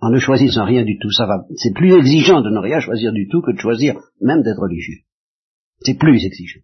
En 0.00 0.10
ne 0.10 0.18
choisissant 0.20 0.64
rien 0.64 0.84
du 0.84 0.96
tout, 1.00 1.10
ça 1.10 1.26
va. 1.26 1.42
C'est 1.56 1.74
plus 1.74 1.92
exigeant 1.92 2.40
de 2.40 2.50
ne 2.50 2.60
rien 2.60 2.78
choisir 2.78 3.10
du 3.12 3.26
tout 3.26 3.42
que 3.42 3.50
de 3.50 3.58
choisir 3.58 3.96
même 4.20 4.42
d'être 4.42 4.60
religieux. 4.60 5.02
C'est 5.80 5.98
plus 5.98 6.24
exigeant. 6.24 6.60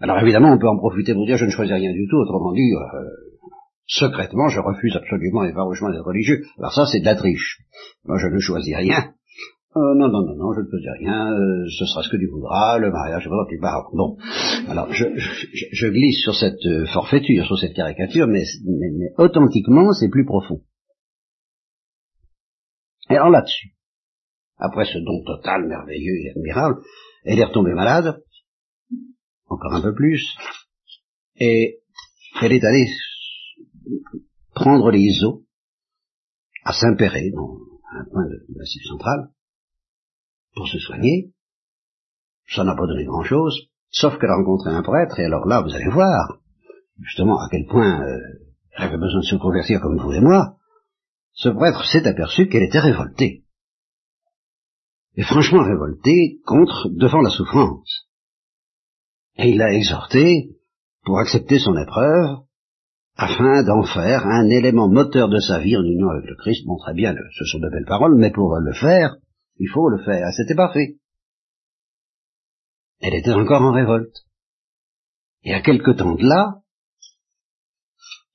Alors 0.00 0.18
évidemment, 0.20 0.54
on 0.54 0.58
peut 0.58 0.68
en 0.68 0.78
profiter 0.78 1.12
pour 1.12 1.26
dire 1.26 1.36
je 1.36 1.44
ne 1.44 1.50
choisis 1.50 1.74
rien 1.74 1.92
du 1.92 2.08
tout, 2.08 2.16
autrement 2.16 2.54
dit, 2.54 2.72
euh, 2.72 3.04
secrètement, 3.84 4.48
je 4.48 4.60
refuse 4.60 4.96
absolument 4.96 5.44
et 5.44 5.52
farouchement 5.52 5.90
d'être 5.90 6.06
religieux. 6.06 6.42
Alors 6.56 6.72
ça, 6.72 6.86
c'est 6.86 7.00
de 7.00 7.04
la 7.04 7.16
triche. 7.16 7.60
Moi, 8.06 8.16
je 8.16 8.28
ne 8.28 8.38
choisis 8.38 8.74
rien. 8.74 9.12
Euh, 9.76 9.94
non, 9.94 10.08
non, 10.08 10.24
non, 10.24 10.34
non, 10.34 10.52
je 10.54 10.60
ne 10.60 10.66
faisais 10.66 10.90
rien, 10.98 11.30
euh, 11.30 11.66
ce 11.68 11.84
sera 11.84 12.02
ce 12.02 12.08
que 12.08 12.16
tu 12.16 12.26
voudras, 12.26 12.78
le 12.78 12.90
mariage, 12.90 13.28
voilà, 13.28 13.44
tu 13.50 13.58
pars. 13.60 13.90
Bon, 13.92 14.16
alors 14.66 14.90
je, 14.94 15.04
je, 15.14 15.86
glisse 15.88 16.22
sur 16.22 16.34
cette 16.34 16.64
euh, 16.64 16.86
forfaiture, 16.86 17.44
sur 17.44 17.58
cette 17.58 17.74
caricature, 17.74 18.26
mais, 18.26 18.44
authentiquement, 19.18 19.92
c'est 19.92 20.08
plus 20.08 20.24
profond. 20.24 20.62
Et 23.10 23.16
alors 23.16 23.28
là-dessus, 23.28 23.74
après 24.56 24.86
ce 24.86 24.98
don 24.98 25.22
total, 25.26 25.68
merveilleux 25.68 26.16
et 26.24 26.30
admirable, 26.30 26.80
elle 27.24 27.38
est 27.38 27.44
retombée 27.44 27.74
malade, 27.74 28.22
encore 29.48 29.74
un 29.74 29.82
peu 29.82 29.94
plus, 29.94 30.34
et 31.36 31.80
elle 32.40 32.52
est 32.52 32.64
allée 32.64 32.88
prendre 34.54 34.90
les 34.90 35.24
eaux 35.24 35.44
à 36.64 36.72
Saint-Péret, 36.72 37.30
dans 37.34 37.58
un 37.98 38.04
point 38.10 38.24
de, 38.24 38.46
de 38.48 38.58
la 38.58 38.64
centrale, 38.64 39.28
pour 40.58 40.68
se 40.68 40.78
soigner. 40.78 41.32
Ça 42.48 42.64
n'a 42.64 42.74
pas 42.74 42.86
donné 42.86 43.04
grand-chose, 43.04 43.68
sauf 43.90 44.18
qu'elle 44.18 44.30
a 44.30 44.36
rencontré 44.36 44.70
un 44.70 44.82
prêtre, 44.82 45.18
et 45.20 45.24
alors 45.24 45.46
là, 45.46 45.62
vous 45.62 45.74
allez 45.74 45.88
voir, 45.88 46.40
justement, 47.00 47.38
à 47.38 47.48
quel 47.50 47.64
point 47.66 48.02
euh, 48.02 48.18
elle 48.72 48.88
avait 48.88 48.98
besoin 48.98 49.20
de 49.20 49.26
se 49.26 49.36
convertir 49.36 49.80
comme 49.80 49.98
vous 49.98 50.12
et 50.12 50.20
moi. 50.20 50.56
Ce 51.32 51.48
prêtre 51.48 51.84
s'est 51.84 52.06
aperçu 52.06 52.48
qu'elle 52.48 52.64
était 52.64 52.80
révoltée. 52.80 53.44
Et 55.14 55.22
franchement 55.22 55.62
révoltée 55.62 56.40
contre, 56.44 56.88
devant 56.90 57.20
la 57.20 57.30
souffrance. 57.30 58.08
Et 59.36 59.50
il 59.50 59.58
l'a 59.58 59.72
exhorté 59.72 60.56
pour 61.04 61.20
accepter 61.20 61.58
son 61.58 61.76
épreuve, 61.76 62.38
afin 63.16 63.62
d'en 63.62 63.82
faire 63.84 64.26
un 64.26 64.48
élément 64.48 64.88
moteur 64.88 65.28
de 65.28 65.38
sa 65.38 65.60
vie 65.60 65.76
en 65.76 65.82
union 65.82 66.08
avec 66.08 66.28
le 66.28 66.36
Christ. 66.36 66.64
Bon, 66.66 66.76
très 66.78 66.94
bien, 66.94 67.14
ce 67.36 67.44
sont 67.44 67.58
de 67.58 67.68
belles 67.70 67.86
paroles, 67.86 68.16
mais 68.16 68.30
pour 68.30 68.56
le 68.56 68.72
faire, 68.72 69.16
il 69.58 69.68
faut 69.68 69.88
le 69.88 70.02
faire. 70.04 70.28
C'était 70.36 70.54
pas 70.54 70.72
fait. 70.72 70.98
Elle 73.00 73.14
était 73.14 73.32
encore 73.32 73.62
en 73.62 73.72
révolte. 73.72 74.24
Et 75.42 75.54
à 75.54 75.60
quelque 75.60 75.92
temps 75.92 76.14
de 76.14 76.26
là, 76.26 76.62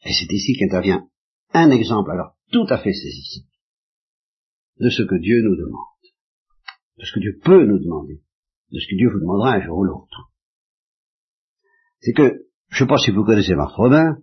et 0.06 0.14
c'est 0.14 0.32
ici 0.32 0.58
qu'intervient 0.58 1.08
un 1.54 1.70
exemple, 1.70 2.12
alors 2.12 2.36
tout 2.52 2.66
à 2.70 2.78
fait 2.78 2.94
saisissant, 2.94 3.46
de 4.80 4.90
ce 4.90 5.04
que 5.04 5.16
Dieu 5.16 5.42
nous 5.44 5.56
demande, 5.56 6.02
de 6.98 7.06
ce 7.06 7.14
que 7.14 7.20
Dieu 7.20 7.40
peut 7.44 7.66
nous 7.66 7.80
demander, 7.80 8.22
de 8.72 8.80
ce 8.80 8.88
que 8.90 8.96
Dieu 8.96 9.10
vous 9.12 9.20
demandera 9.20 9.54
un 9.54 9.62
jour 9.62 9.78
ou 9.78 9.84
l'autre. 9.84 10.32
C'est 12.00 12.14
que, 12.14 12.48
je 12.70 12.84
ne 12.84 12.88
sais 12.88 12.90
pas 12.90 12.98
si 12.98 13.12
vous 13.12 13.24
connaissez 13.24 13.56
Marthe 13.56 13.76
Robin, 13.76 14.18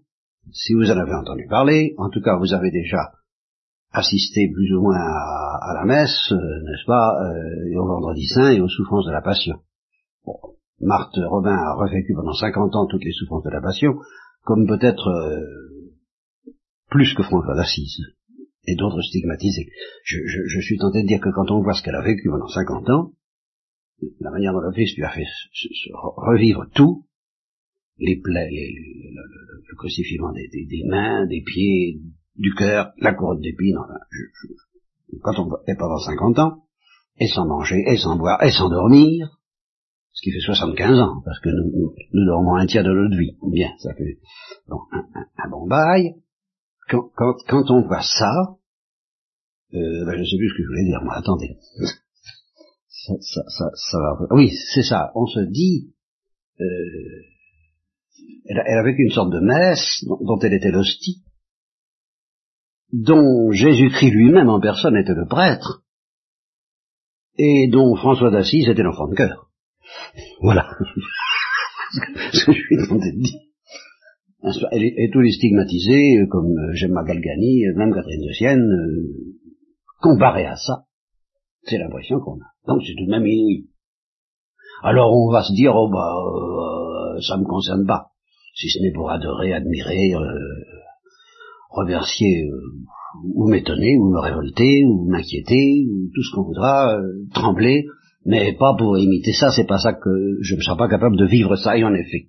si 0.52 0.74
vous 0.74 0.90
en 0.90 0.96
avez 0.96 1.14
entendu 1.14 1.46
parler, 1.48 1.94
en 1.98 2.10
tout 2.10 2.20
cas 2.20 2.36
vous 2.36 2.52
avez 2.52 2.70
déjà 2.70 3.12
assisté 3.92 4.48
plus 4.52 4.72
ou 4.74 4.82
moins 4.82 4.96
à, 4.96 5.72
la 5.74 5.84
messe, 5.84 6.32
euh, 6.32 6.36
n'est-ce 6.36 6.86
pas, 6.86 7.20
euh, 7.22 7.78
au 7.78 7.86
vendredi 7.86 8.26
saint 8.26 8.50
et 8.50 8.60
aux 8.60 8.68
souffrances 8.68 9.06
de 9.06 9.12
la 9.12 9.22
passion. 9.22 9.60
Bon, 10.24 10.34
Marthe 10.80 11.18
Robin 11.28 11.56
a 11.56 11.74
revécu 11.74 12.14
pendant 12.14 12.32
50 12.32 12.74
ans 12.76 12.86
toutes 12.86 13.04
les 13.04 13.12
souffrances 13.12 13.44
de 13.44 13.50
la 13.50 13.60
passion, 13.60 13.94
comme 14.44 14.66
peut-être 14.66 15.08
euh, 15.08 15.90
plus 16.88 17.14
que 17.14 17.22
François 17.22 17.54
d'Assise 17.54 18.00
et 18.66 18.76
d'autres 18.76 19.02
stigmatisés. 19.02 19.70
Je, 20.04 20.18
je, 20.26 20.60
suis 20.60 20.78
tenté 20.78 21.02
de 21.02 21.08
dire 21.08 21.20
que 21.20 21.30
quand 21.30 21.50
on 21.50 21.62
voit 21.62 21.72
ce 21.72 21.82
qu'elle 21.82 21.96
a 21.96 22.02
vécu 22.02 22.28
pendant 22.28 22.48
50 22.48 22.90
ans, 22.90 23.12
la 24.20 24.30
manière 24.30 24.52
dont 24.52 24.60
le 24.60 24.72
Christ 24.72 24.96
lui 24.96 25.04
a 25.04 25.10
fait 25.10 25.26
revivre 26.16 26.66
tout, 26.74 27.06
les 27.98 28.16
plaies, 28.16 28.50
le, 28.50 29.76
crucifiement 29.76 30.32
des, 30.32 30.84
mains, 30.86 31.26
des 31.26 31.42
pieds, 31.42 32.00
du 32.36 32.54
cœur, 32.54 32.92
la 32.98 33.14
couronne 33.14 33.40
d'épines, 33.40 33.76
quand 35.22 35.38
on 35.38 35.50
est 35.66 35.76
pendant 35.76 35.98
50 35.98 36.38
ans, 36.38 36.64
et 37.18 37.28
sans 37.28 37.46
manger, 37.46 37.82
et 37.86 37.96
sans 37.96 38.16
boire, 38.16 38.42
et 38.42 38.50
sans 38.50 38.68
dormir, 38.68 39.40
ce 40.12 40.22
qui 40.22 40.32
fait 40.32 40.40
75 40.40 40.98
ans, 41.00 41.22
parce 41.24 41.38
que 41.40 41.50
nous, 41.50 41.94
nous, 42.12 42.26
dormons 42.26 42.56
un 42.56 42.66
tiers 42.66 42.82
de 42.82 42.90
notre 42.90 43.16
vie. 43.16 43.36
Bien, 43.50 43.70
ça 43.78 43.94
fait 43.94 44.18
un, 44.68 45.50
bon 45.50 45.66
bail. 45.66 46.14
Quand, 46.88 47.10
quand, 47.14 47.70
on 47.70 47.82
voit 47.86 48.02
ça, 48.02 48.58
euh, 49.74 50.04
ben 50.04 50.14
je 50.14 50.20
ne 50.20 50.24
sais 50.24 50.36
plus 50.36 50.48
ce 50.48 50.54
que 50.56 50.62
je 50.62 50.68
voulais 50.68 50.84
dire, 50.84 51.00
moi, 51.02 51.14
attendez. 51.16 51.56
ça, 52.88 53.14
ça, 53.20 53.70
ça, 53.74 53.98
va. 53.98 54.26
Oui, 54.34 54.50
c'est 54.74 54.82
ça, 54.82 55.12
on 55.14 55.26
se 55.26 55.40
dit, 55.40 55.94
euh, 56.60 56.64
elle, 58.46 58.62
elle, 58.66 58.78
avait 58.78 58.94
une 58.98 59.10
sorte 59.10 59.32
de 59.32 59.40
messe 59.40 60.04
dont, 60.06 60.38
elle 60.40 60.54
était 60.54 60.72
l'hostie, 60.72 61.22
dont 62.92 63.50
Jésus-Christ 63.50 64.10
lui-même 64.10 64.48
en 64.48 64.60
personne 64.60 64.96
était 64.96 65.14
le 65.14 65.26
prêtre, 65.26 65.82
et 67.38 67.68
dont 67.68 67.94
François 67.96 68.30
d'Assise 68.30 68.68
était 68.68 68.82
l'enfant 68.82 69.08
de 69.08 69.14
cœur. 69.14 69.50
Voilà. 70.42 70.68
ce 72.32 72.44
que 72.46 72.52
je 72.52 72.60
suis 72.60 72.88
tenté 72.88 73.12
de 73.12 73.22
dire. 73.22 73.40
Et, 74.72 75.10
tous 75.12 75.20
les 75.20 75.32
stigmatisés, 75.32 76.26
comme 76.30 76.56
euh, 76.56 76.72
Gemma 76.74 77.04
Galgani, 77.04 77.66
euh, 77.66 77.74
même 77.76 77.92
Catherine 77.92 78.26
de 78.26 78.32
Sienne, 78.32 78.62
euh, 78.62 79.36
comparé 80.00 80.46
à 80.46 80.56
ça, 80.56 80.84
c'est 81.64 81.78
l'impression 81.78 82.20
qu'on 82.20 82.36
a. 82.36 82.50
Donc 82.66 82.82
c'est 82.86 82.94
tout 82.96 83.04
de 83.04 83.10
même 83.10 83.26
inouï. 83.26 83.68
Alors 84.82 85.12
on 85.14 85.30
va 85.30 85.42
se 85.42 85.52
dire, 85.52 85.72
oh 85.74 85.90
bah, 85.90 87.20
ça 87.20 87.36
me 87.36 87.44
concerne 87.44 87.86
pas 87.86 88.10
si 88.54 88.68
ce 88.68 88.78
n'est 88.82 88.92
pour 88.92 89.10
adorer, 89.10 89.52
admirer, 89.52 90.14
euh, 90.14 90.38
remercier, 91.70 92.44
euh, 92.44 92.60
ou 93.34 93.48
m'étonner, 93.48 93.96
ou 93.96 94.10
me 94.10 94.20
révolter, 94.20 94.84
ou 94.84 95.08
m'inquiéter, 95.08 95.86
ou 95.88 96.10
tout 96.14 96.22
ce 96.22 96.34
qu'on 96.34 96.44
voudra, 96.44 96.96
euh, 96.96 97.02
trembler, 97.32 97.86
mais 98.24 98.54
pas 98.58 98.74
pour 98.76 98.98
imiter 98.98 99.32
ça, 99.32 99.50
c'est 99.50 99.66
pas 99.66 99.78
ça 99.78 99.94
que 99.94 100.38
je 100.42 100.54
ne 100.56 100.60
serai 100.60 100.76
pas 100.76 100.88
capable 100.88 101.16
de 101.16 101.26
vivre 101.26 101.56
ça, 101.56 101.76
et 101.76 101.84
en 101.84 101.94
effet. 101.94 102.28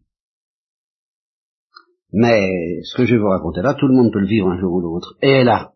Mais 2.14 2.82
ce 2.84 2.96
que 2.96 3.06
je 3.06 3.16
vais 3.16 3.22
vous 3.22 3.30
raconter 3.30 3.62
là, 3.62 3.74
tout 3.74 3.88
le 3.88 3.96
monde 3.96 4.12
peut 4.12 4.20
le 4.20 4.28
vivre 4.28 4.50
un 4.50 4.60
jour 4.60 4.74
ou 4.74 4.82
l'autre. 4.82 5.16
Et 5.22 5.30
elle 5.30 5.50
a 5.50 5.72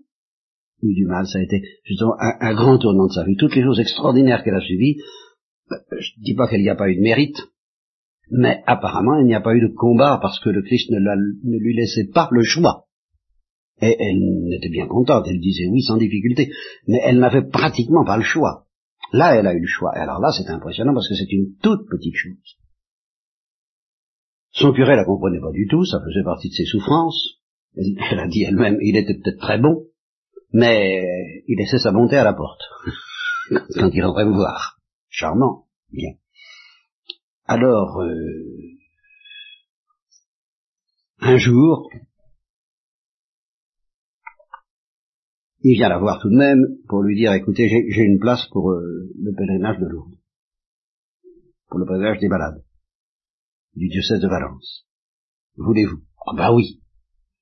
eu 0.81 0.93
du 0.93 1.05
mal, 1.05 1.25
ça 1.25 1.39
a 1.39 1.41
été 1.41 1.61
justement 1.83 2.15
un, 2.19 2.53
grand 2.53 2.77
tournant 2.77 3.07
de 3.07 3.13
sa 3.13 3.23
vie. 3.23 3.37
Toutes 3.37 3.55
les 3.55 3.63
choses 3.63 3.79
extraordinaires 3.79 4.43
qu'elle 4.43 4.55
a 4.55 4.61
suivies, 4.61 4.97
je 5.69 6.11
ne 6.19 6.23
dis 6.23 6.35
pas 6.35 6.47
qu'il 6.47 6.61
n'y 6.61 6.69
a 6.69 6.75
pas 6.75 6.89
eu 6.89 6.95
de 6.97 7.01
mérite, 7.01 7.37
mais 8.29 8.61
apparemment, 8.67 9.17
il 9.19 9.25
n'y 9.25 9.35
a 9.35 9.41
pas 9.41 9.55
eu 9.55 9.61
de 9.61 9.73
combat 9.73 10.19
parce 10.21 10.39
que 10.39 10.49
le 10.49 10.61
Christ 10.61 10.91
ne 10.91 11.57
lui 11.57 11.75
laissait 11.75 12.09
pas 12.13 12.27
le 12.31 12.43
choix. 12.43 12.84
Et 13.81 13.95
elle 13.99 14.53
était 14.53 14.69
bien 14.69 14.87
contente, 14.87 15.25
elle 15.27 15.39
disait 15.39 15.67
oui 15.67 15.81
sans 15.81 15.97
difficulté, 15.97 16.49
mais 16.87 16.99
elle 17.03 17.19
n'avait 17.19 17.47
pratiquement 17.47 18.05
pas 18.05 18.17
le 18.17 18.23
choix. 18.23 18.67
Là, 19.11 19.35
elle 19.35 19.47
a 19.47 19.53
eu 19.53 19.59
le 19.59 19.67
choix. 19.67 19.91
Et 19.95 19.99
alors 19.99 20.19
là, 20.19 20.31
c'est 20.31 20.49
impressionnant 20.49 20.93
parce 20.93 21.09
que 21.09 21.15
c'est 21.15 21.31
une 21.31 21.55
toute 21.61 21.87
petite 21.89 22.15
chose. 22.15 22.57
Son 24.51 24.71
curé 24.71 24.95
la 24.95 25.03
comprenait 25.03 25.41
pas 25.41 25.51
du 25.51 25.67
tout, 25.67 25.83
ça 25.83 25.99
faisait 25.99 26.23
partie 26.23 26.49
de 26.49 26.53
ses 26.53 26.65
souffrances. 26.65 27.41
Elle, 27.75 28.19
a 28.19 28.27
dit 28.27 28.43
elle-même, 28.43 28.77
il 28.81 28.95
était 28.95 29.15
peut-être 29.15 29.39
très 29.39 29.59
bon, 29.59 29.87
mais 30.53 31.03
il 31.47 31.57
laissait 31.57 31.79
sa 31.79 31.91
bonté 31.91 32.15
à 32.15 32.23
la 32.23 32.33
porte 32.33 32.61
quand 33.75 33.89
il 33.93 34.03
entrait 34.05 34.25
me 34.25 34.33
voir. 34.33 34.77
Charmant, 35.09 35.65
bien. 35.91 36.13
Alors, 37.45 38.01
euh, 38.01 38.75
un 41.19 41.37
jour, 41.37 41.89
il 45.67 45.77
vient 45.77 45.89
la 45.89 45.97
voir 45.97 46.19
tout 46.21 46.29
de 46.29 46.35
même 46.35 46.63
pour 46.87 47.01
lui 47.01 47.15
dire, 47.15 47.33
écoutez, 47.33 47.67
j'ai 47.67 48.03
une 48.03 48.19
place 48.19 48.45
pour 48.51 48.71
euh, 48.71 49.09
le 49.19 49.33
pèlerinage 49.33 49.79
de 49.79 49.87
Lourdes, 49.87 50.13
pour 51.69 51.79
le 51.79 51.87
pèlerinage 51.87 52.19
des 52.19 52.29
balades, 52.29 52.63
du 53.75 53.87
diocèse 53.89 54.19
de 54.19 54.27
Valence. 54.27 54.85
Voulez-vous? 55.57 56.01
Ah 56.27 56.33
ben 56.37 56.53
oui. 56.53 56.81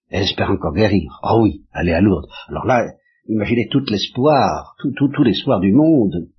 Elle 0.10 0.24
espère 0.24 0.52
encore 0.52 0.74
guérir. 0.74 1.20
Ah 1.22 1.38
oui, 1.38 1.66
aller 1.74 1.92
à 1.92 2.00
Lourdes. 2.00 2.30
Alors 2.48 2.66
là, 2.66 2.94
imaginez 3.28 3.68
tout 3.70 3.84
l'espoir, 3.90 4.76
tout, 4.80 4.94
tout, 4.96 5.10
tout 5.10 5.24
l'espoir 5.24 5.60
du 5.60 5.74
monde 5.74 6.30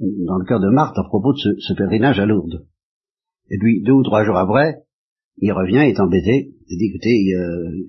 dans 0.00 0.38
le 0.38 0.46
cœur 0.46 0.60
de 0.60 0.70
Marthe 0.70 0.96
à 0.98 1.04
propos 1.04 1.34
de 1.34 1.38
ce, 1.38 1.50
ce 1.58 1.74
pèlerinage 1.74 2.20
à 2.20 2.24
Lourdes. 2.24 2.66
Et 3.50 3.58
puis, 3.58 3.82
deux 3.82 3.92
ou 3.92 4.02
trois 4.02 4.24
jours 4.24 4.38
après, 4.38 4.76
il 5.36 5.52
revient, 5.52 5.82
il 5.84 5.90
est 5.90 6.00
embêté, 6.00 6.54
il 6.68 6.78
dit, 6.78 6.86
écoutez, 6.86 7.10
il, 7.10 7.86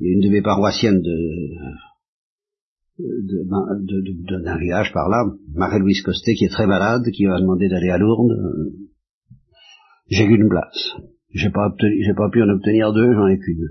y 0.00 0.08
a 0.08 0.12
une 0.12 0.20
de 0.20 0.30
mes 0.30 0.42
paroissiennes 0.42 1.00
de, 1.00 1.58
d'un 2.98 4.58
village 4.58 4.92
par 4.92 5.08
là, 5.08 5.24
Marie-Louise 5.54 6.02
Costet, 6.02 6.34
qui 6.34 6.44
est 6.44 6.52
très 6.52 6.66
malade, 6.66 7.04
qui 7.12 7.26
m'a 7.26 7.40
demandé 7.40 7.68
d'aller 7.68 7.90
à 7.90 7.98
Lourdes. 7.98 8.36
J'ai 10.08 10.24
eu 10.24 10.36
une 10.36 10.48
place. 10.48 10.96
J'ai 11.30 11.50
pas 11.50 11.68
obtenu, 11.68 12.04
j'ai 12.04 12.14
pas 12.14 12.28
pu 12.30 12.42
en 12.42 12.48
obtenir 12.48 12.92
deux, 12.92 13.14
j'en 13.14 13.26
ai 13.26 13.38
qu'une. 13.38 13.68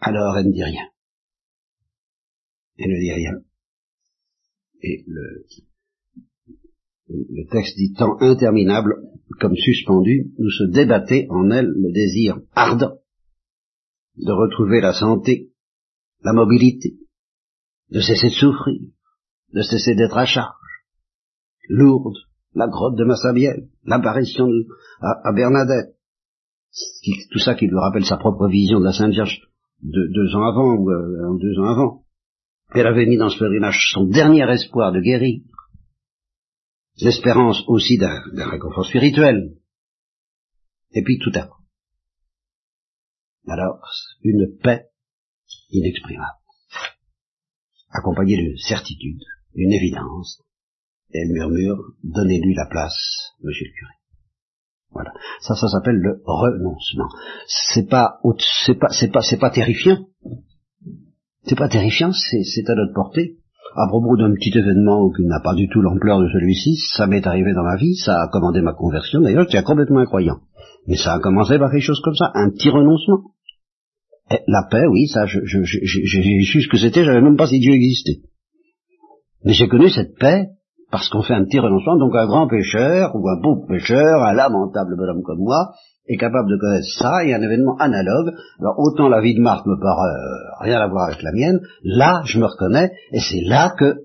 Alors 0.00 0.36
elle 0.38 0.46
ne 0.46 0.52
dit 0.52 0.62
rien. 0.62 0.88
Elle 2.78 2.90
ne 2.90 3.00
dit 3.00 3.12
rien. 3.12 3.32
Et 4.80 5.04
le, 5.08 5.44
le 7.08 7.48
texte 7.50 7.76
dit 7.76 7.92
tant 7.94 8.16
interminable 8.20 8.94
comme 9.40 9.56
suspendu, 9.56 10.32
nous 10.38 10.50
se 10.50 10.64
débattait 10.64 11.26
en 11.30 11.50
elle 11.50 11.66
le 11.66 11.92
désir 11.92 12.40
ardent 12.54 12.98
de 14.16 14.32
retrouver 14.32 14.80
la 14.80 14.92
santé, 14.92 15.52
la 16.22 16.32
mobilité, 16.32 16.96
de 17.90 18.00
cesser 18.00 18.28
de 18.28 18.34
souffrir, 18.34 18.80
de 19.52 19.62
cesser 19.62 19.94
d'être 19.94 20.16
à 20.16 20.26
charge. 20.26 20.54
Lourde, 21.68 22.16
la 22.54 22.66
grotte 22.66 22.96
de 22.96 23.04
Massabielle, 23.04 23.68
l'apparition 23.84 24.48
à, 25.00 25.32
Bernadette, 25.32 25.96
tout 27.30 27.38
ça 27.38 27.54
qui 27.54 27.66
lui 27.66 27.78
rappelle 27.78 28.04
sa 28.04 28.16
propre 28.16 28.48
vision 28.48 28.80
de 28.80 28.84
la 28.84 28.92
Sainte 28.92 29.12
Vierge 29.12 29.40
de, 29.82 30.12
deux 30.12 30.34
ans 30.36 30.46
avant 30.46 30.74
ou 30.74 30.90
euh, 30.90 31.38
deux 31.38 31.58
ans 31.60 31.70
avant. 31.70 32.04
Elle 32.74 32.86
avait 32.86 33.06
mis 33.06 33.16
dans 33.16 33.30
ce 33.30 33.38
pèlerinage 33.38 33.90
son 33.92 34.06
dernier 34.06 34.50
espoir 34.50 34.92
de 34.92 35.00
guérir, 35.00 35.40
l'espérance 37.00 37.62
aussi 37.68 37.96
d'un 37.96 38.48
réconfort 38.48 38.84
spirituel. 38.84 39.54
Et 40.92 41.02
puis 41.02 41.18
tout 41.18 41.32
à 41.34 41.46
coup. 41.46 41.62
Alors, 43.46 43.80
une 44.22 44.58
paix 44.62 44.87
inexprimable, 45.70 46.38
accompagnée 47.90 48.36
d'une 48.36 48.56
certitude, 48.58 49.22
d'une 49.54 49.72
évidence. 49.72 50.42
Elle 51.12 51.32
murmure, 51.32 51.78
donnez-lui 52.04 52.54
la 52.54 52.66
place, 52.66 53.32
monsieur 53.42 53.66
le 53.66 53.72
curé. 53.72 53.92
Voilà. 54.90 55.10
Ça, 55.40 55.54
ça 55.54 55.68
s'appelle 55.68 55.96
le 55.96 56.20
renoncement. 56.24 57.08
C'est 57.46 57.88
pas, 57.88 58.18
c'est 58.64 58.74
pas, 58.74 58.88
c'est 58.90 59.10
pas, 59.10 59.22
c'est 59.22 59.38
pas 59.38 59.50
terrifiant. 59.50 59.98
C'est 61.44 61.56
pas 61.56 61.68
terrifiant, 61.68 62.12
c'est 62.12 62.68
à 62.68 62.74
notre 62.74 62.94
portée 62.94 63.38
à 63.76 63.86
propos 63.88 64.16
d'un 64.16 64.32
petit 64.34 64.56
événement 64.56 65.10
qui 65.10 65.24
n'a 65.24 65.40
pas 65.40 65.54
du 65.54 65.68
tout 65.68 65.80
l'ampleur 65.80 66.20
de 66.20 66.28
celui-ci, 66.28 66.76
ça 66.96 67.06
m'est 67.06 67.26
arrivé 67.26 67.52
dans 67.54 67.62
ma 67.62 67.76
vie, 67.76 67.94
ça 67.94 68.22
a 68.22 68.28
commandé 68.28 68.60
ma 68.60 68.72
conversion, 68.72 69.20
d'ailleurs 69.20 69.44
j'étais 69.48 69.62
complètement 69.62 70.00
incroyant. 70.00 70.38
Mais 70.86 70.96
ça 70.96 71.14
a 71.14 71.20
commencé 71.20 71.58
par 71.58 71.70
quelque 71.70 71.82
chose 71.82 72.00
comme 72.02 72.14
ça, 72.14 72.30
un 72.34 72.50
petit 72.50 72.70
renoncement. 72.70 73.22
Et 74.30 74.40
la 74.46 74.66
paix, 74.70 74.86
oui, 74.86 75.06
ça, 75.06 75.26
j'ai 75.26 76.42
su 76.42 76.62
ce 76.62 76.68
que 76.68 76.76
c'était, 76.76 77.04
j'avais 77.04 77.22
même 77.22 77.36
pas 77.36 77.46
si 77.46 77.58
Dieu 77.58 77.72
existait. 77.72 78.20
Mais 79.44 79.52
j'ai 79.52 79.68
connu 79.68 79.88
cette 79.88 80.16
paix 80.18 80.48
parce 80.90 81.08
qu'on 81.08 81.22
fait 81.22 81.34
un 81.34 81.44
petit 81.44 81.58
renoncement, 81.58 81.96
donc 81.96 82.14
un 82.14 82.26
grand 82.26 82.48
pécheur, 82.48 83.14
ou 83.14 83.28
un 83.28 83.40
beau 83.40 83.66
pécheur, 83.66 84.22
un 84.22 84.32
lamentable 84.32 84.96
bonhomme 84.96 85.22
comme 85.22 85.40
moi, 85.40 85.74
est 86.06 86.16
capable 86.16 86.50
de 86.50 86.56
connaître 86.56 86.86
ça, 86.98 87.24
et 87.24 87.34
un 87.34 87.42
événement 87.42 87.76
analogue, 87.76 88.32
alors 88.58 88.78
autant 88.78 89.08
la 89.08 89.20
vie 89.20 89.34
de 89.34 89.40
Marc 89.40 89.66
me 89.66 89.78
paraît 89.78 90.08
euh, 90.08 90.64
rien 90.64 90.80
à 90.80 90.88
voir 90.88 91.08
avec 91.08 91.22
la 91.22 91.32
mienne, 91.32 91.60
là 91.82 92.22
je 92.24 92.38
me 92.38 92.46
reconnais, 92.46 92.90
et 93.12 93.20
c'est 93.20 93.42
là 93.42 93.74
que 93.78 93.96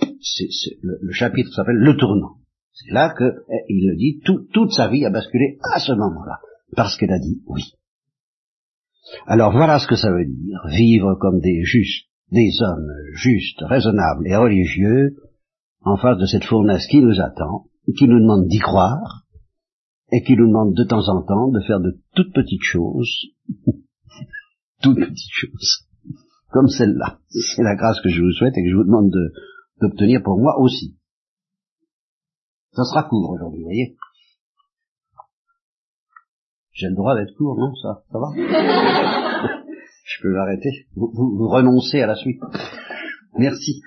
le, 0.00 0.98
le, 1.02 1.12
chapitre 1.12 1.52
s'appelle 1.52 1.76
Le 1.76 1.96
tournant. 1.96 2.36
C'est 2.72 2.92
là 2.92 3.12
que 3.12 3.24
eh, 3.24 3.64
il 3.68 3.88
le 3.88 3.96
dit, 3.96 4.20
toute 4.52 4.72
sa 4.72 4.88
vie 4.88 5.04
a 5.04 5.10
basculé 5.10 5.58
à 5.74 5.80
ce 5.80 5.92
moment-là, 5.92 6.38
parce 6.76 6.96
qu'elle 6.96 7.12
a 7.12 7.18
dit 7.18 7.42
oui. 7.46 7.62
Alors 9.26 9.52
voilà 9.52 9.78
ce 9.78 9.86
que 9.86 9.96
ça 9.96 10.10
veut 10.10 10.24
dire, 10.24 10.60
vivre 10.68 11.16
comme 11.20 11.40
des 11.40 11.64
justes, 11.64 12.08
des 12.30 12.50
hommes 12.60 12.90
justes, 13.14 13.60
raisonnables 13.60 14.26
et 14.26 14.36
religieux, 14.36 15.16
en 15.82 15.96
face 15.96 16.18
de 16.18 16.26
cette 16.26 16.44
fournaise 16.44 16.86
qui 16.88 17.00
nous 17.00 17.20
attend, 17.20 17.66
qui 17.96 18.06
nous 18.06 18.20
demande 18.20 18.46
d'y 18.46 18.58
croire, 18.58 19.24
et 20.12 20.22
qui 20.22 20.36
nous 20.36 20.46
demande 20.46 20.74
de 20.74 20.84
temps 20.84 21.08
en 21.08 21.22
temps 21.22 21.48
de 21.48 21.60
faire 21.60 21.80
de 21.80 21.98
toutes 22.14 22.32
petites 22.34 22.62
choses, 22.62 23.10
toutes 24.82 24.98
petites 24.98 25.32
choses, 25.32 25.88
comme 26.50 26.68
celle-là. 26.68 27.18
C'est 27.28 27.62
la 27.62 27.74
grâce 27.74 28.00
que 28.00 28.10
je 28.10 28.22
vous 28.22 28.32
souhaite 28.32 28.56
et 28.56 28.62
que 28.62 28.70
je 28.70 28.76
vous 28.76 28.84
demande 28.84 29.10
d'obtenir 29.80 30.22
pour 30.22 30.38
moi 30.38 30.58
aussi. 30.60 30.96
Ça 32.72 32.84
sera 32.84 33.04
court 33.04 33.30
aujourd'hui, 33.30 33.62
voyez. 33.64 33.96
J'ai 36.72 36.88
le 36.88 36.94
droit 36.94 37.14
d'être 37.14 37.34
court, 37.36 37.58
non 37.58 37.74
Ça, 37.76 38.02
ça 38.10 38.18
va? 38.18 38.28
Je 40.04 40.22
peux 40.22 40.30
l'arrêter 40.30 40.86
vous, 40.96 41.10
vous 41.14 41.48
renoncez 41.48 42.00
à 42.00 42.06
la 42.06 42.14
suite. 42.14 42.40
Merci. 43.38 43.82